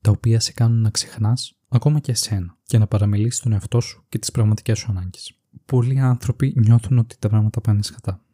τα 0.00 0.10
οποία 0.10 0.40
σε 0.40 0.52
κάνουν 0.52 0.80
να 0.80 0.90
ξεχνάς 0.90 1.56
ακόμα 1.68 2.00
και 2.00 2.10
εσένα 2.10 2.56
και 2.62 2.78
να 2.78 2.86
παραμιλείς 2.86 3.40
τον 3.40 3.52
εαυτό 3.52 3.80
σου 3.80 4.04
και 4.08 4.18
τις 4.18 4.30
πραγματικές 4.30 4.78
σου 4.78 4.86
ανάγκες. 4.90 5.38
Πολλοί 5.64 6.00
άνθρωποι 6.00 6.54
νιώθουν 6.56 6.98
ότι 6.98 7.16
τα 7.18 7.28
πράγματα 7.28 7.60
πάνε 7.60 7.82
σκατά. 7.82 8.24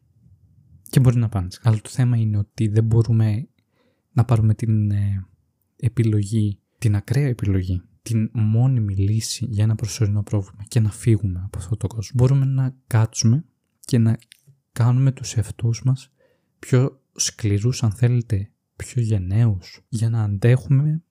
Και 0.90 1.00
μπορεί 1.00 1.16
να 1.16 1.28
πάνε 1.28 1.50
σκατά. 1.50 1.68
Αλλά 1.68 1.80
το 1.80 1.88
θέμα 1.88 2.16
είναι 2.16 2.38
ότι 2.38 2.68
δεν 2.68 2.84
μπορούμε 2.84 3.48
να 4.12 4.24
πάρουμε 4.24 4.54
την 4.54 4.90
ε, 4.90 5.26
επιλογή, 5.76 6.58
την 6.78 6.96
ακραία 6.96 7.26
επιλογή 7.26 7.82
την 8.02 8.30
μόνιμη 8.32 8.96
λύση 8.96 9.46
για 9.50 9.64
ένα 9.64 9.74
προσωρινό 9.74 10.22
πρόβλημα 10.22 10.64
και 10.68 10.80
να 10.80 10.90
φύγουμε 10.90 11.42
από 11.44 11.58
αυτό 11.58 11.76
το 11.76 11.86
κόσμο. 11.86 12.10
Μπορούμε 12.14 12.44
να 12.44 12.74
κάτσουμε 12.86 13.44
και 13.80 13.98
να 13.98 14.18
κάνουμε 14.72 15.12
τους 15.12 15.34
εαυτούς 15.34 15.82
μας 15.82 16.10
πιο 16.58 17.00
σκληρούς, 17.14 17.82
αν 17.82 17.92
θέλετε, 17.92 18.50
πιο 18.76 19.02
γενναίους, 19.02 19.84
για 19.88 20.10
να 20.10 20.22
αντέχουμε 20.22 21.02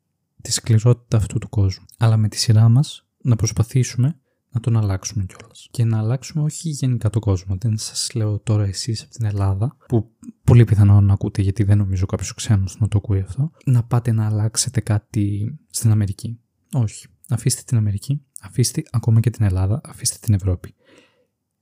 τη 0.41 0.51
σκληρότητα 0.51 1.17
αυτού 1.17 1.39
του 1.39 1.50
κόσμου. 1.50 1.86
Αλλά 1.98 2.17
με 2.17 2.27
τη 2.27 2.38
σειρά 2.38 2.69
μας 2.69 3.08
να 3.22 3.36
προσπαθήσουμε 3.36 4.19
να 4.51 4.60
τον 4.60 4.77
αλλάξουμε 4.77 5.25
κιόλας. 5.25 5.67
Και 5.72 5.86
να 5.86 5.98
αλλάξουμε 5.98 6.43
όχι 6.43 6.69
γενικά 6.69 7.10
τον 7.10 7.22
κόσμο. 7.22 7.55
Δεν 7.60 7.77
σας 7.77 8.13
λέω 8.13 8.39
τώρα 8.39 8.63
εσείς 8.63 9.01
από 9.01 9.12
την 9.12 9.25
Ελλάδα, 9.25 9.77
που 9.88 10.12
πολύ 10.43 10.63
πιθανό 10.63 11.01
να 11.01 11.13
ακούτε 11.13 11.41
γιατί 11.41 11.63
δεν 11.63 11.77
νομίζω 11.77 12.05
κάποιος 12.05 12.34
ξένος 12.34 12.79
να 12.79 12.88
το 12.88 12.98
ακούει 12.98 13.19
αυτό, 13.19 13.51
να 13.65 13.84
πάτε 13.84 14.12
να 14.12 14.25
αλλάξετε 14.25 14.79
κάτι 14.79 15.58
στην 15.69 15.91
Αμερική. 15.91 16.39
Όχι. 16.73 17.07
Αφήστε 17.29 17.61
την 17.65 17.77
Αμερική, 17.77 18.25
αφήστε 18.41 18.83
ακόμα 18.91 19.19
και 19.19 19.29
την 19.29 19.45
Ελλάδα, 19.45 19.81
αφήστε 19.83 20.17
την 20.21 20.33
Ευρώπη. 20.33 20.75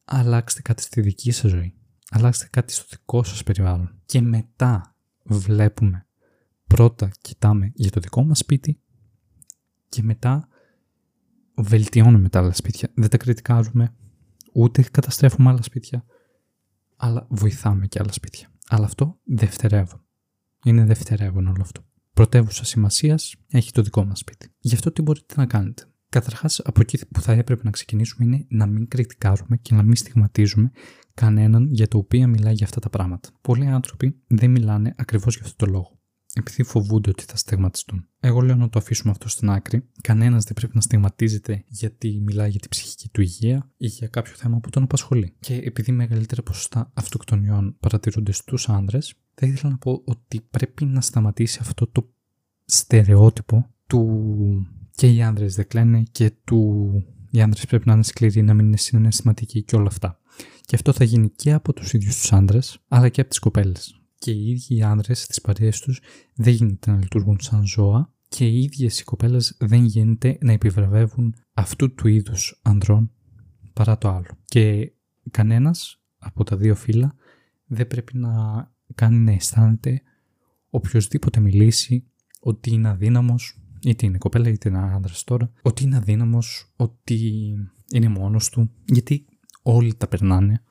Αλλάξτε 0.05 0.61
κάτι 0.61 0.81
στη 0.81 1.01
δική 1.01 1.31
σας 1.31 1.51
ζωή. 1.51 1.73
Αλλάξτε 2.09 2.47
κάτι 2.51 2.73
στο 2.73 2.85
δικό 2.89 3.23
σας 3.23 3.43
περιβάλλον. 3.43 4.01
Και 4.05 4.21
μετά 4.21 4.95
βλέπουμε, 5.23 6.07
πρώτα 6.67 7.11
κοιτάμε 7.21 7.71
για 7.75 7.91
το 7.91 7.99
δικό 7.99 8.23
μας 8.23 8.37
σπίτι 8.37 8.81
και 9.89 10.03
μετά 10.03 10.47
βελτιώνουμε 11.55 12.29
τα 12.29 12.39
άλλα 12.39 12.53
σπίτια. 12.53 12.89
Δεν 12.93 13.09
τα 13.09 13.17
κριτικάζουμε, 13.17 13.95
ούτε 14.53 14.81
καταστρέφουμε 14.91 15.49
άλλα 15.49 15.61
σπίτια, 15.61 16.05
αλλά 16.95 17.27
βοηθάμε 17.29 17.87
και 17.87 17.99
άλλα 17.99 18.11
σπίτια. 18.11 18.51
Αλλά 18.67 18.85
αυτό 18.85 19.19
δευτερεύον. 19.23 20.05
Είναι 20.63 20.85
δευτερεύον 20.85 21.47
όλο 21.47 21.61
αυτό 21.61 21.86
πρωτεύουσα 22.17 22.65
σημασίας 22.65 23.35
έχει 23.51 23.71
το 23.71 23.81
δικό 23.81 24.05
μας 24.05 24.19
σπίτι. 24.19 24.51
Γι' 24.59 24.73
αυτό 24.73 24.91
τι 24.91 25.01
μπορείτε 25.01 25.33
να 25.37 25.45
κάνετε. 25.45 25.83
Καταρχάς, 26.09 26.59
από 26.59 26.81
εκεί 26.81 27.05
που 27.05 27.21
θα 27.21 27.31
έπρεπε 27.31 27.61
να 27.63 27.71
ξεκινήσουμε 27.71 28.25
είναι 28.25 28.45
να 28.49 28.65
μην 28.65 28.87
κριτικάρουμε 28.87 29.57
και 29.57 29.75
να 29.75 29.83
μην 29.83 29.95
στιγματίζουμε 29.95 30.71
κανέναν 31.13 31.67
για 31.71 31.87
το 31.87 31.97
οποίο 31.97 32.27
μιλάει 32.27 32.53
για 32.53 32.65
αυτά 32.65 32.79
τα 32.79 32.89
πράγματα. 32.89 33.29
Πολλοί 33.41 33.65
άνθρωποι 33.65 34.21
δεν 34.27 34.51
μιλάνε 34.51 34.93
ακριβώς 34.97 35.35
για 35.35 35.45
αυτό 35.45 35.65
το 35.65 35.71
λόγο. 35.71 35.96
Επειδή 36.33 36.63
φοβούνται 36.63 37.09
ότι 37.09 37.23
θα 37.23 37.35
στιγματιστούν. 37.37 38.07
Εγώ 38.19 38.41
λέω 38.41 38.55
να 38.55 38.69
το 38.69 38.79
αφήσουμε 38.79 39.11
αυτό 39.11 39.29
στην 39.29 39.49
άκρη. 39.49 39.89
Κανένας 40.01 40.43
δεν 40.43 40.53
πρέπει 40.53 40.75
να 40.75 40.81
στιγματίζεται 40.81 41.63
γιατί 41.67 42.21
μιλάει 42.25 42.49
για 42.49 42.59
την 42.59 42.69
ψυχική 42.69 43.09
του 43.09 43.21
υγεία 43.21 43.71
ή 43.77 43.87
για 43.87 44.07
κάποιο 44.07 44.33
θέμα 44.35 44.59
που 44.59 44.69
τον 44.69 44.83
απασχολεί. 44.83 45.35
Και 45.39 45.55
επειδή 45.55 45.91
μεγαλύτερα 45.91 46.43
ποσοστά 46.43 46.91
αυτοκτονιών 46.93 47.75
παρατηρούνται 47.79 48.31
στους 48.31 48.69
άνδρε, 48.69 48.99
θα 49.33 49.45
ήθελα 49.45 49.71
να 49.71 49.77
πω 49.77 50.01
ότι 50.05 50.41
πρέπει 50.49 50.85
να 50.85 51.01
σταματήσει 51.01 51.57
αυτό 51.61 51.87
το 51.87 52.13
στερεότυπο 52.65 53.69
του 53.87 54.27
και 54.95 55.07
οι 55.07 55.21
άνδρες 55.21 55.55
δεν 55.55 55.67
κλαίνε 55.67 56.03
και 56.11 56.31
του 56.43 56.91
οι 57.31 57.41
άνδρες 57.41 57.65
πρέπει 57.65 57.87
να 57.87 57.93
είναι 57.93 58.03
σκληροί, 58.03 58.41
να 58.41 58.53
μην 58.53 58.65
είναι 58.65 58.77
συναισθηματικοί 58.77 59.63
και 59.63 59.75
όλα 59.75 59.87
αυτά. 59.87 60.19
Και 60.65 60.75
αυτό 60.75 60.93
θα 60.93 61.03
γίνει 61.03 61.29
και 61.29 61.53
από 61.53 61.73
τους 61.73 61.93
ίδιους 61.93 62.17
τους 62.19 62.33
άνδρες, 62.33 62.79
αλλά 62.87 63.09
και 63.09 63.21
από 63.21 63.29
τις 63.29 63.39
κοπέλες. 63.39 64.01
Και 64.19 64.31
οι 64.31 64.49
ίδιοι 64.49 64.75
οι 64.75 64.81
άνδρες 64.81 65.21
στις 65.21 65.41
παρέες 65.41 65.79
τους 65.79 66.01
δεν 66.33 66.53
γίνεται 66.53 66.91
να 66.91 66.97
λειτουργούν 66.97 67.39
σαν 67.39 67.65
ζώα 67.65 68.11
και 68.27 68.47
οι 68.47 68.63
ίδιες 68.63 68.99
οι 68.99 69.03
κοπέλες 69.03 69.55
δεν 69.59 69.85
γίνεται 69.85 70.37
να 70.41 70.51
επιβραβεύουν 70.51 71.35
αυτού 71.53 71.93
του 71.93 72.07
είδους 72.07 72.59
ανδρών 72.61 73.11
παρά 73.73 73.97
το 73.97 74.09
άλλο. 74.09 74.37
Και 74.45 74.91
κανένας 75.31 76.01
από 76.17 76.43
τα 76.43 76.57
δύο 76.57 76.75
φύλλα 76.75 77.15
δεν 77.65 77.87
πρέπει 77.87 78.17
να 78.17 78.31
κάνει 78.95 79.17
να 79.17 79.31
αισθάνεται 79.31 80.01
οποιοδήποτε 80.69 81.39
μιλήσει 81.39 82.03
ότι 82.39 82.71
είναι 82.71 82.89
αδύναμος, 82.89 83.59
είτε 83.83 84.05
είναι 84.05 84.17
κοπέλα 84.17 84.49
είτε 84.49 84.69
είναι 84.69 84.93
άντρας 84.93 85.23
τώρα, 85.23 85.51
ότι 85.61 85.83
είναι 85.83 85.95
αδύναμος, 85.95 86.73
ότι 86.75 87.19
είναι 87.93 88.09
μόνος 88.09 88.49
του, 88.49 88.71
γιατί 88.85 89.25
όλοι 89.61 89.95
τα 89.95 90.07
περνάνε, 90.07 90.63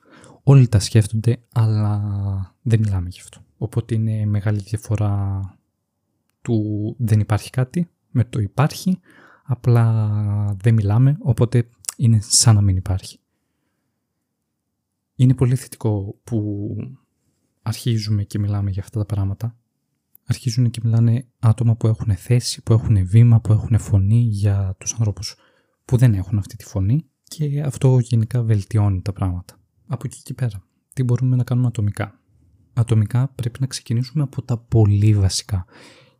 όλοι 0.49 0.67
τα 0.67 0.79
σκέφτονται, 0.79 1.41
αλλά 1.53 2.55
δεν 2.61 2.79
μιλάμε 2.79 3.09
γι' 3.09 3.19
αυτό. 3.19 3.45
Οπότε 3.57 3.95
είναι 3.95 4.25
μεγάλη 4.25 4.59
διαφορά 4.59 5.41
του 6.41 6.95
δεν 6.99 7.19
υπάρχει 7.19 7.49
κάτι 7.49 7.89
με 8.11 8.23
το 8.23 8.39
υπάρχει, 8.39 8.99
απλά 9.43 10.55
δεν 10.61 10.73
μιλάμε, 10.73 11.17
οπότε 11.19 11.69
είναι 11.97 12.19
σαν 12.21 12.55
να 12.55 12.61
μην 12.61 12.77
υπάρχει. 12.77 13.19
Είναι 15.15 15.33
πολύ 15.33 15.55
θετικό 15.55 16.19
που 16.23 16.67
αρχίζουμε 17.61 18.23
και 18.23 18.39
μιλάμε 18.39 18.69
για 18.69 18.81
αυτά 18.81 18.99
τα 18.99 19.05
πράγματα. 19.05 19.55
Αρχίζουν 20.25 20.69
και 20.69 20.81
μιλάνε 20.83 21.27
άτομα 21.39 21.75
που 21.75 21.87
έχουν 21.87 22.15
θέση, 22.15 22.63
που 22.63 22.73
έχουν 22.73 23.07
βήμα, 23.07 23.41
που 23.41 23.53
έχουν 23.53 23.79
φωνή 23.79 24.19
για 24.19 24.75
τους 24.79 24.91
ανθρώπους 24.91 25.35
που 25.85 25.97
δεν 25.97 26.13
έχουν 26.13 26.37
αυτή 26.37 26.55
τη 26.55 26.63
φωνή 26.63 27.05
και 27.23 27.61
αυτό 27.61 27.99
γενικά 27.99 28.43
βελτιώνει 28.43 29.01
τα 29.01 29.13
πράγματα. 29.13 29.56
Από 29.87 30.01
εκεί 30.05 30.21
και 30.23 30.33
πέρα, 30.33 30.63
τι 30.93 31.03
μπορούμε 31.03 31.35
να 31.35 31.43
κάνουμε 31.43 31.67
ατομικά; 31.67 32.19
Ατομικά 32.73 33.27
πρέπει 33.27 33.59
να 33.59 33.67
ξεκινήσουμε 33.67 34.23
από 34.23 34.41
τα 34.41 34.57
πολύ 34.57 35.15
βασικά, 35.15 35.65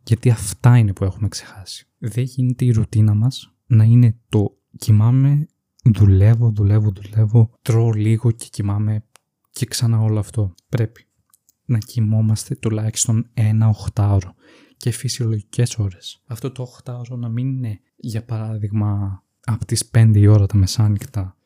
γιατί 0.02 0.30
αυτά 0.30 0.76
είναι 0.78 0.92
που 0.92 1.04
έχουμε 1.04 1.28
ξεχάσει. 1.28 1.86
Δεν 1.98 2.24
γίνεται 2.24 2.64
η 2.64 2.70
ρουτίνα 2.70 3.14
μας 3.14 3.54
να 3.66 3.84
είναι 3.84 4.18
το 4.28 4.56
κοιμάμαι, 4.78 5.46
δουλεύω, 5.84 6.50
δουλεύω, 6.50 6.90
δουλεύω, 6.90 7.50
τρώω 7.62 7.90
λίγο 7.90 8.30
και 8.30 8.46
κοιμάμαι 8.50 9.04
και 9.50 9.66
ξανά 9.66 10.00
όλο 10.00 10.18
αυτό. 10.18 10.54
Πρέπει 10.68 11.06
να 11.64 11.78
κοιμόμαστε 11.78 12.54
τουλάχιστον 12.54 13.28
ένα 13.34 13.68
οχτάωρο 13.68 14.34
και 14.76 14.90
φυσιολογικές 14.90 15.78
ώρες. 15.78 16.22
Αυτό 16.26 16.50
το 16.50 16.62
οχτάωρο 16.62 17.16
να 17.16 17.28
μην 17.28 17.48
είναι 17.48 17.80
για 17.96 18.24
παράδειγμα 18.24 19.22
από 19.44 19.64
τις 19.64 19.90
5 19.92 20.10
η 20.14 20.26
ώρα 20.26 20.46
τα 20.46 20.56
μεσάνυχτα 20.56 21.37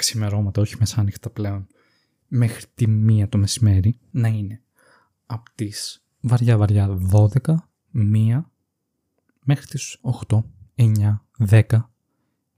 ξημερώματα, 0.00 0.60
όχι 0.60 0.76
μεσάνυχτα 0.78 1.30
πλέον, 1.30 1.66
μέχρι 2.28 2.64
τη 2.74 2.88
μία 2.88 3.28
το 3.28 3.38
μεσημέρι, 3.38 3.98
να 4.10 4.28
είναι 4.28 4.62
από 5.26 5.50
τις 5.54 6.04
βαριά 6.20 6.56
βαριά 6.56 6.98
12, 7.12 7.28
1 7.94 8.40
μέχρι 9.44 9.66
τις 9.66 9.98
8, 10.28 10.44
9, 10.74 11.24
10, 11.48 11.62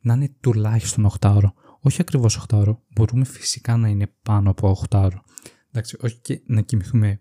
να 0.00 0.14
είναι 0.14 0.34
τουλάχιστον 0.40 1.10
8 1.20 1.32
ώρο. 1.34 1.54
Όχι 1.80 2.00
ακριβώς 2.00 2.46
8 2.48 2.58
ώρο, 2.58 2.82
μπορούμε 2.94 3.24
φυσικά 3.24 3.76
να 3.76 3.88
είναι 3.88 4.12
πάνω 4.22 4.50
από 4.50 4.68
8 4.90 4.98
ώρο. 4.98 5.22
Εντάξει, 5.70 5.96
όχι 6.00 6.18
και 6.20 6.42
να 6.46 6.60
κοιμηθούμε 6.60 7.20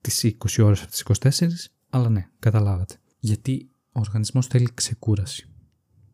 τις 0.00 0.24
20 0.24 0.64
ώρες 0.64 0.82
από 0.82 0.90
τις 0.90 1.04
24, 1.40 1.48
αλλά 1.90 2.08
ναι, 2.08 2.28
καταλάβατε. 2.38 2.96
Γιατί 3.18 3.70
ο 3.92 4.00
οργανισμός 4.00 4.46
θέλει 4.46 4.68
ξεκούραση. 4.74 5.48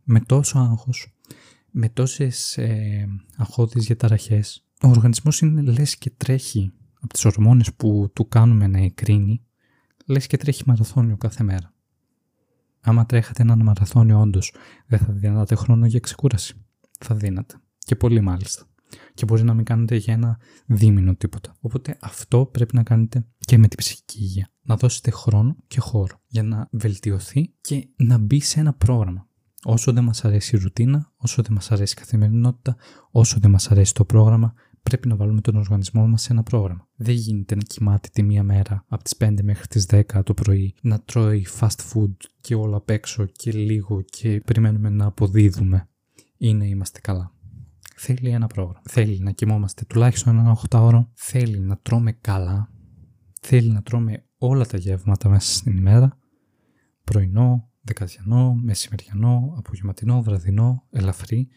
Με 0.03 0.21
τόσο 0.21 0.59
άγχος, 0.59 1.15
με 1.71 1.89
τόσες 1.89 2.59
ε, 2.59 3.09
αγχώδεις 3.37 3.85
διαταραχές, 3.85 4.65
ο 4.83 4.89
οργανισμός 4.89 5.41
είναι 5.41 5.63
λες 5.63 5.97
και 5.97 6.11
τρέχει 6.17 6.73
από 7.01 7.13
τις 7.13 7.25
ορμόνες 7.25 7.75
που 7.75 8.11
του 8.13 8.29
κάνουμε 8.29 8.67
να 8.67 8.79
εκρίνει, 8.79 9.45
λες 10.07 10.27
και 10.27 10.37
τρέχει 10.37 10.63
μαραθώνιο 10.67 11.17
κάθε 11.17 11.45
μέρα. 11.45 11.75
Άμα 12.81 13.07
τρέχατε 13.07 13.43
έναν 13.43 13.63
μαραθώνιο 13.63 14.21
όντως, 14.21 14.55
δεν 14.87 14.99
θα 14.99 15.13
δίνατε 15.13 15.55
χρόνο 15.55 15.87
για 15.87 16.01
ξεκούραση. 16.01 16.55
Θα 16.99 17.15
δίνατε. 17.15 17.61
Και 17.79 17.97
πολύ 17.97 18.21
μάλιστα 18.21 18.71
και 19.15 19.25
μπορεί 19.25 19.43
να 19.43 19.55
μην 19.55 19.65
κάνετε 19.65 19.97
για 19.97 20.15
ένα 20.15 20.39
δίμηνο 20.67 21.15
τίποτα. 21.15 21.57
Οπότε 21.61 21.97
αυτό 22.01 22.47
πρέπει 22.47 22.75
να 22.75 22.83
κάνετε 22.83 23.27
και 23.39 23.59
με 23.59 23.69
την 23.69 23.79
ψυχική 23.79 24.19
υγεία. 24.19 24.49
Να 24.63 24.77
δώσετε 24.77 25.11
χρόνο 25.11 25.57
και 25.67 25.81
χώρο 25.81 26.21
για 26.27 26.43
να 26.43 26.69
βελτιωθεί 26.71 27.55
και 27.61 27.89
να 27.97 28.19
μπει 28.19 28.41
σε 28.41 28.61
ένα 28.61 28.73
πρόγραμμα. 28.73 29.29
Όσο 29.65 29.93
δεν 29.93 30.05
μας 30.05 30.25
αρέσει 30.25 30.57
η 30.57 30.59
ρουτίνα, 30.59 31.13
όσο 31.17 31.43
δεν 31.43 31.53
μας 31.53 31.71
αρέσει 31.73 31.95
η 31.97 32.01
καθημερινότητα, 32.01 32.77
όσο 33.11 33.39
δεν 33.41 33.51
μας 33.51 33.71
αρέσει 33.71 33.95
το 33.95 34.05
πρόγραμμα, 34.05 34.55
πρέπει 34.83 35.09
να 35.09 35.17
βάλουμε 35.17 35.41
τον 35.41 35.57
οργανισμό 35.57 36.07
μας 36.07 36.23
σε 36.23 36.33
ένα 36.33 36.43
πρόγραμμα. 36.43 36.89
Δεν 36.97 37.15
γίνεται 37.15 37.55
να 37.55 37.63
κοιμάται 37.63 38.09
τη 38.13 38.23
μία 38.23 38.43
μέρα 38.43 38.85
από 38.89 39.03
τις 39.03 39.15
5 39.19 39.43
μέχρι 39.43 39.67
τις 39.67 39.87
10 39.91 40.03
το 40.25 40.35
πρωί, 40.35 40.75
να 40.83 41.01
τρώει 41.01 41.47
fast 41.61 41.81
food 41.93 42.15
και 42.41 42.55
όλα 42.55 42.77
απ' 42.77 42.91
έξω 42.91 43.25
και 43.25 43.53
λίγο 43.53 44.03
και 44.03 44.43
περιμένουμε 44.45 44.89
να 44.89 45.07
αποδίδουμε 45.07 45.89
ή 46.37 46.55
να 46.55 46.65
είμαστε 46.65 47.01
καλά 47.01 47.33
θέλει 48.01 48.29
ένα 48.29 48.47
πρόγραμμα. 48.47 48.83
Θέλει 48.85 49.19
να 49.19 49.31
κοιμόμαστε 49.31 49.85
τουλάχιστον 49.85 50.39
ένα 50.39 50.59
8 50.71 50.81
ώρο, 50.81 51.11
θέλει 51.15 51.59
να 51.59 51.77
τρώμε 51.77 52.13
καλά, 52.13 52.71
θέλει 53.41 53.71
να 53.71 53.83
τρώμε 53.83 54.25
όλα 54.39 54.67
τα 54.67 54.77
γεύματα 54.77 55.29
μέσα 55.29 55.53
στην 55.53 55.77
ημέρα, 55.77 56.19
πρωινό, 57.05 57.70
δεκαδιανό, 57.81 58.55
μεσημεριανό, 58.63 59.55
απογευματινό, 59.57 60.23
βραδινό, 60.23 60.87
ελαφρύ 60.91 61.49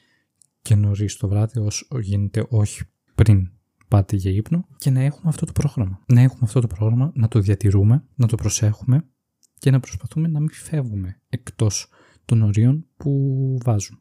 και 0.62 0.76
νωρίς 0.76 1.18
το 1.18 1.28
βράδυ 1.28 1.60
όσο 1.60 2.00
γίνεται 2.00 2.46
όχι 2.50 2.84
πριν 3.16 3.52
πάτε 3.88 4.16
για 4.16 4.32
ύπνο 4.32 4.68
και 4.78 4.90
να 4.90 5.02
έχουμε 5.02 5.30
αυτό 5.30 5.46
το 5.46 5.52
πρόγραμμα. 5.52 6.04
Να 6.08 6.22
έχουμε 6.22 6.42
αυτό 6.44 6.60
το 6.60 6.68
πρόγραμμα, 6.68 7.12
να 7.16 7.28
το 7.28 7.40
διατηρούμε, 7.40 8.06
να 8.16 8.28
το 8.28 8.36
προσέχουμε 8.36 9.08
και 9.60 9.72
να 9.72 9.80
προσπαθούμε 9.80 10.28
να 10.28 10.40
μην 10.40 10.52
φεύγουμε 10.52 11.22
εκτός 11.30 11.88
των 12.26 12.42
ορίων 12.42 12.86
που 12.98 13.58
βάζουν. 13.64 14.00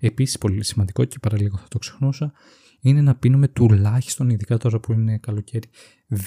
Επίσης 0.00 0.38
πολύ 0.38 0.64
σημαντικό 0.64 1.04
και 1.04 1.18
παραλίγο 1.18 1.56
θα 1.56 1.68
το 1.68 1.78
ξεχνούσα 1.78 2.32
είναι 2.80 3.00
να 3.00 3.16
πίνουμε 3.16 3.48
τουλάχιστον, 3.48 4.30
ειδικά 4.30 4.56
τώρα 4.56 4.80
που 4.80 4.92
είναι 4.92 5.18
καλοκαίρι, 5.18 5.68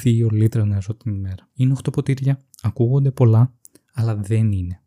2 0.04 0.32
λίτρα 0.32 0.66
νερό 0.66 0.96
την 0.96 1.14
ημέρα. 1.14 1.50
Είναι 1.54 1.74
8 1.84 1.92
ποτήρια, 1.92 2.42
ακούγονται 2.62 3.12
πολλά, 3.12 3.54
αλλά 3.94 4.16
δεν 4.16 4.52
είναι. 4.52 4.82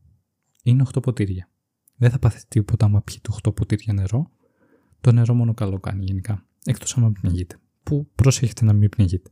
Είναι 0.64 0.84
8 0.94 1.02
ποτήρια. 1.02 1.48
Δεν 1.96 2.10
θα 2.10 2.18
πάθετε 2.18 2.44
τίποτα 2.48 2.86
άμα 2.86 3.02
πιείτε 3.02 3.30
8 3.42 3.54
ποτήρια 3.54 3.92
νερό. 3.92 4.30
Το 5.00 5.12
νερό 5.12 5.34
μόνο 5.34 5.54
καλό 5.54 5.80
κάνει 5.80 6.04
γενικά. 6.04 6.46
Εκτός 6.64 6.96
άμα 6.96 7.12
πνιγείτε. 7.12 7.56
Που 7.82 8.10
προσέχετε 8.14 8.64
να 8.64 8.72
μην 8.72 8.88
πνιγείτε. 8.88 9.30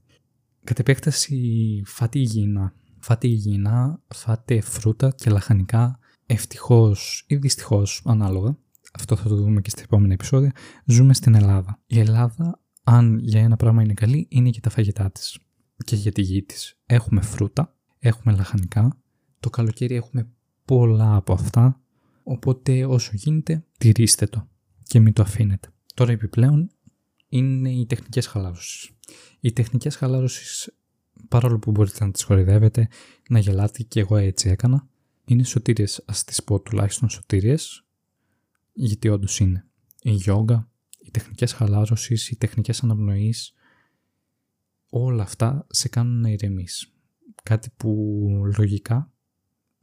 Κατ' 0.65 0.79
επέκταση 0.79 1.83
φάτε 1.87 2.19
υγιεινά. 2.19 2.75
Φάτε 2.99 3.27
υγιεινά, 3.27 4.03
φάτε 4.09 4.61
φρούτα 4.61 5.11
και 5.17 5.31
λαχανικά 5.31 5.99
ευτυχώς 6.27 7.25
ή 7.27 7.37
δυστυχώς 7.37 8.03
ανάλογα 8.05 8.57
αυτό 8.93 9.17
θα 9.17 9.29
το 9.29 9.37
δούμε 9.37 9.61
και 9.61 9.71
στα 9.71 9.83
επόμενα 9.83 10.13
επεισόδια, 10.13 10.53
ζούμε 10.85 11.15
στην 11.15 11.35
Ελλάδα. 11.35 11.81
Η 11.87 11.99
Ελλάδα, 11.99 12.61
αν 12.85 13.19
για 13.19 13.41
ένα 13.41 13.57
πράγμα 13.57 13.83
είναι 13.83 13.95
καλή, 13.95 14.27
είναι 14.31 14.49
για 14.49 14.61
τα 14.61 14.71
φαγητά 14.71 15.11
της 15.11 15.39
και 15.85 15.97
για 15.97 16.13
τη 16.13 16.23
γη 16.23 16.43
της. 16.43 16.79
Έχουμε 16.87 17.21
φρούτα, 17.21 17.77
έχουμε 17.99 18.35
λαχανικά, 18.35 18.99
το 19.41 19.51
καλοκαίρι 19.51 19.95
έχουμε 19.95 20.29
πολλά 20.77 21.15
από 21.17 21.33
αυτά, 21.33 21.81
οπότε 22.23 22.85
όσο 22.85 23.11
γίνεται 23.15 23.65
τηρήστε 23.79 24.27
το 24.27 24.49
και 24.83 25.01
μην 25.01 25.13
το 25.13 25.23
αφήνετε. 25.23 25.69
Τώρα 25.95 26.13
επιπλέον 26.13 26.71
είναι 27.29 27.71
οι 27.71 27.87
τεχνικές 27.87 28.27
χαλάρωσης. 28.27 28.91
Οι 29.41 29.53
τεχνικές 29.53 29.97
χαλάρωσης, 29.97 30.75
παρόλο 31.29 31.59
που 31.59 31.71
μπορείτε 31.71 32.05
να 32.05 32.11
τις 32.11 32.23
χορηδεύετε, 32.23 32.89
να 33.29 33.39
γελάτε 33.39 33.83
και 33.83 34.01
εγώ 34.01 34.17
έτσι 34.17 34.49
έκανα, 34.49 34.89
είναι 35.25 35.45
σωτήριες, 35.45 36.03
ας 36.07 36.25
τις 36.25 36.43
πω 36.45 36.61
τουλάχιστον 36.61 37.09
σωτήριες, 37.09 37.85
γιατί 38.73 39.09
όντως 39.09 39.39
είναι. 39.39 39.67
Η 40.03 40.11
γιόγκα, 40.11 40.71
οι 40.99 41.11
τεχνικές 41.11 41.53
χαλάρωσης, 41.53 42.31
οι 42.31 42.37
τεχνικές 42.37 42.83
αναπνοής, 42.83 43.55
όλα 44.89 45.23
αυτά 45.23 45.67
σε 45.71 45.89
κάνουν 45.89 46.21
να 46.21 46.29
ηρεμείς. 46.29 46.93
Κάτι 47.43 47.71
που 47.77 47.91
λογικά, 48.59 49.12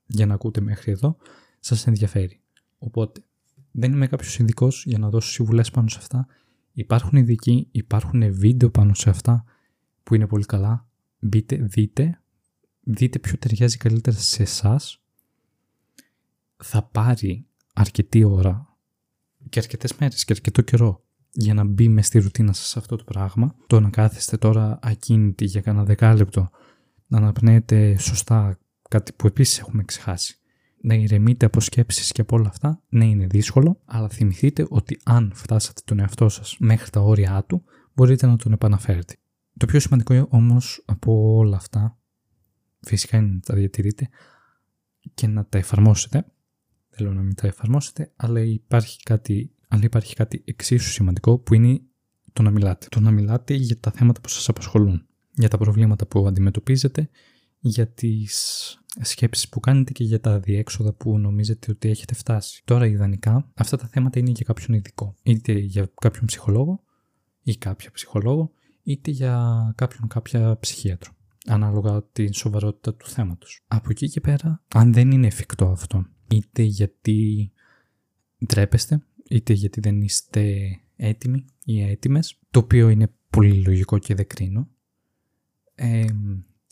για 0.10 0.26
να 0.26 0.34
ακούτε 0.34 0.62
μέχρι 0.62 0.92
εδώ, 0.92 1.18
σας 1.60 1.88
ενδιαφέρει. 1.88 2.42
Οπότε, 2.78 3.22
δεν 3.72 3.92
είμαι 3.92 4.08
κάποιος 4.08 4.40
ειδικός 4.40 4.84
για 4.86 4.98
να 4.98 5.10
δώσω 5.10 5.30
συμβουλές 5.30 5.72
πάνω 5.72 5.88
σε 5.88 5.98
αυτά. 6.00 6.28
Υπάρχουν 6.74 7.18
ειδικοί, 7.18 7.68
υπάρχουν 7.72 8.34
βίντεο 8.34 8.70
πάνω 8.70 8.94
σε 8.94 9.10
αυτά 9.10 9.44
που 10.04 10.16
είναι 10.16 10.28
πολύ 10.28 10.46
καλά. 10.46 10.88
Μπείτε, 11.20 11.56
δείτε, 11.56 12.22
δείτε 12.84 13.20
ποιο 13.20 13.38
ταιριάζει 13.38 13.78
καλύτερα 13.78 14.18
σε 14.18 14.44
εσάς. 14.44 15.02
Θα 16.58 16.84
πάρει 16.84 17.48
αρκετή 17.74 18.24
ώρα 18.24 18.78
και 19.50 19.60
αρκετές 19.60 19.96
μέρες 19.96 20.26
και 20.26 20.34
αρκετό 20.34 20.62
καιρό 20.62 21.04
για 21.32 21.54
να 21.54 21.64
μπει 21.64 21.90
μες 21.90 22.06
στη 22.06 22.20
ρουτίνα 22.20 22.54
σας 22.54 22.78
αυτό 22.78 22.96
το 22.96 23.04
πράγμα. 23.04 23.56
Το 23.68 23.80
να 23.80 23.90
κάθεστε 23.90 24.38
τώρα 24.38 24.80
ακίνητοι 24.82 25.46
για 25.46 25.62
κανένα 25.62 25.86
δεκάλεπτο, 25.86 26.50
να 27.08 27.18
αναπνέετε 27.18 27.98
σωστά 27.98 28.60
κάτι 28.90 29.14
που 29.14 29.28
επίσης 29.28 29.60
έχουμε 29.60 29.84
ξεχάσει. 29.84 30.40
Να 30.82 30.94
ηρεμείτε 30.94 31.46
από 31.46 31.60
σκέψεις 31.60 32.12
και 32.12 32.22
από 32.22 32.36
όλα 32.36 32.48
αυτά, 32.48 32.84
ναι, 32.90 33.06
είναι 33.06 33.28
δύσκολο, 33.28 33.82
αλλά 33.86 34.10
θυμηθείτε 34.10 34.66
ότι 34.70 35.00
αν 35.04 35.32
φτάσατε 35.36 35.82
τον 35.86 36.00
εαυτό 36.00 36.30
σας 36.30 36.56
μέχρι 36.60 36.90
τα 36.90 37.02
όρια 37.02 37.44
του, 37.48 37.64
μπορείτε 37.94 38.28
να 38.28 38.36
τον 38.36 38.52
επαναφέρετε. 38.52 39.16
Το 39.58 39.66
πιο 39.66 39.80
σημαντικό 39.80 40.28
όμως 40.30 40.84
από 40.86 41.36
όλα 41.36 41.56
αυτά, 41.56 41.98
φυσικά 42.80 43.18
είναι 43.18 43.34
να 43.34 43.40
τα 43.40 43.56
διατηρείτε 43.56 44.10
και 45.14 45.28
να 45.28 45.46
τα 45.46 45.58
εφαρμόσετε 45.58 46.26
θέλω 47.00 47.14
να 47.14 47.22
μην 47.22 47.36
τα 47.36 47.48
εφαρμόσετε, 47.48 48.12
αλλά 48.16 48.40
υπάρχει 48.40 49.04
κάτι, 49.04 49.52
αλλά 49.68 49.84
υπάρχει 49.84 50.16
κάτι 50.16 50.42
εξίσου 50.46 50.90
σημαντικό 50.90 51.38
που 51.38 51.54
είναι 51.54 51.82
το 52.34 52.42
να 52.42 52.52
μιλάτε. 52.52 52.88
Το 52.90 53.00
να 53.00 53.12
μιλάτε 53.12 53.54
για 53.54 53.80
τα 53.80 53.92
θέματα 53.92 54.22
που 54.22 54.30
σας 54.30 54.50
απασχολούν, 54.50 55.06
για 55.34 55.50
τα 55.50 55.58
προβλήματα 55.58 56.08
που 56.08 56.28
αντιμετωπίζετε, 56.28 57.10
για 57.60 57.88
τις 57.88 58.34
σκέψεις 59.02 59.50
που 59.50 59.60
κάνετε 59.60 59.92
και 59.92 60.04
για 60.04 60.20
τα 60.20 60.40
διέξοδα 60.40 60.94
που 60.94 61.18
νομίζετε 61.18 61.72
ότι 61.72 61.90
έχετε 61.90 62.14
φτάσει. 62.14 62.62
Τώρα 62.66 62.86
ιδανικά 62.86 63.52
αυτά 63.54 63.78
τα 63.78 63.88
θέματα 63.88 64.20
είναι 64.20 64.32
για 64.32 64.46
κάποιον 64.46 64.78
ειδικό, 64.78 65.16
είτε 65.24 65.52
για 65.52 65.92
κάποιον 66.02 66.26
ψυχολόγο 66.26 66.84
ή 67.44 67.56
κάποια 67.56 67.92
ψυχολόγο, 67.92 68.52
είτε 68.84 69.12
για 69.12 69.74
κάποιον 69.76 70.08
κάποια 70.08 70.58
ψυχίατρο 70.60 71.12
ανάλογα 71.46 72.04
την 72.04 72.34
σοβαρότητα 72.34 72.96
του 72.96 73.08
θέματος. 73.08 73.64
Από 73.68 73.88
εκεί 73.90 74.10
και 74.10 74.22
πέρα, 74.22 74.64
αν 74.68 74.94
δεν 74.94 75.12
είναι 75.12 75.28
εφικτό 75.28 75.66
αυτό 75.66 76.06
είτε 76.28 76.62
γιατί 76.62 77.52
ντρέπεστε, 78.46 79.04
είτε 79.30 79.54
γιατί 79.54 79.80
δεν 79.80 80.02
είστε 80.02 80.70
έτοιμοι 80.96 81.46
ή 81.66 81.82
έτοιμες, 81.82 82.40
το 82.52 82.60
οποίο 82.60 82.90
είναι 82.90 83.12
πολύ 83.30 83.64
λογικό 83.64 83.98
και 83.98 84.16
δεν 84.16 84.28
κρίνω. 84.28 84.68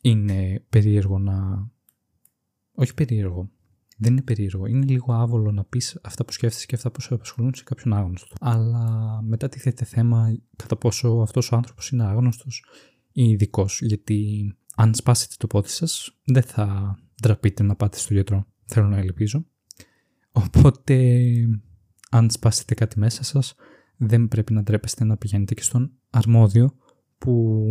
Είναι 0.10 0.66
περίεργο 0.70 1.20
να... 1.20 1.68
Όχι 2.72 2.94
περίεργο, 2.94 3.50
δεν 3.98 4.12
είναι 4.12 4.22
περίεργο. 4.22 4.66
Είναι 4.66 4.86
λίγο 4.86 5.14
άβολο 5.14 5.52
να 5.52 5.64
πεις 5.64 6.00
αυτά 6.04 6.26
που 6.26 6.32
σκέφτεσαι 6.32 6.66
και 6.66 6.76
αυτά 6.76 6.92
που 6.92 7.02
σε 7.02 7.14
απασχολούν 7.14 7.54
σε 7.54 7.64
κάποιον 7.64 7.94
άγνωστο. 7.94 8.36
Αλλά 8.40 9.20
μετά 9.24 9.50
τίθεται 9.50 9.86
θέμα 9.86 10.38
κατά 10.56 10.76
πόσο 10.76 11.10
αυτός 11.10 11.52
ο 11.52 11.56
άνθρωπος 11.56 11.90
είναι 11.90 12.04
άγνωστος 12.04 12.66
ή 13.12 13.30
ειδικός. 13.30 13.82
Γιατί 13.82 14.52
αν 14.76 14.96
σπάσετε 14.96 15.36
το 15.38 15.48
πόδι 15.48 15.70
σας, 15.70 16.18
δεν 16.26 16.44
θα 16.44 16.98
ντραπείτε 17.22 17.64
να 17.64 17.76
πάτε 17.76 17.98
στο 17.98 18.14
γιατρό 18.14 18.46
θέλω 18.68 18.88
να 18.88 18.98
ελπίζω. 18.98 19.46
Οπότε, 20.32 21.24
αν 22.10 22.32
σπάσετε 22.32 22.74
κάτι 22.74 23.00
μέσα 23.00 23.24
σας, 23.24 23.56
δεν 23.98 24.28
πρέπει 24.28 24.54
να 24.54 24.64
ντρέπεστε 24.64 25.04
να 25.04 25.18
πηγαίνετε 25.18 25.54
και 25.54 25.62
στον 25.62 25.92
αρμόδιο 26.10 26.76
που 27.18 27.64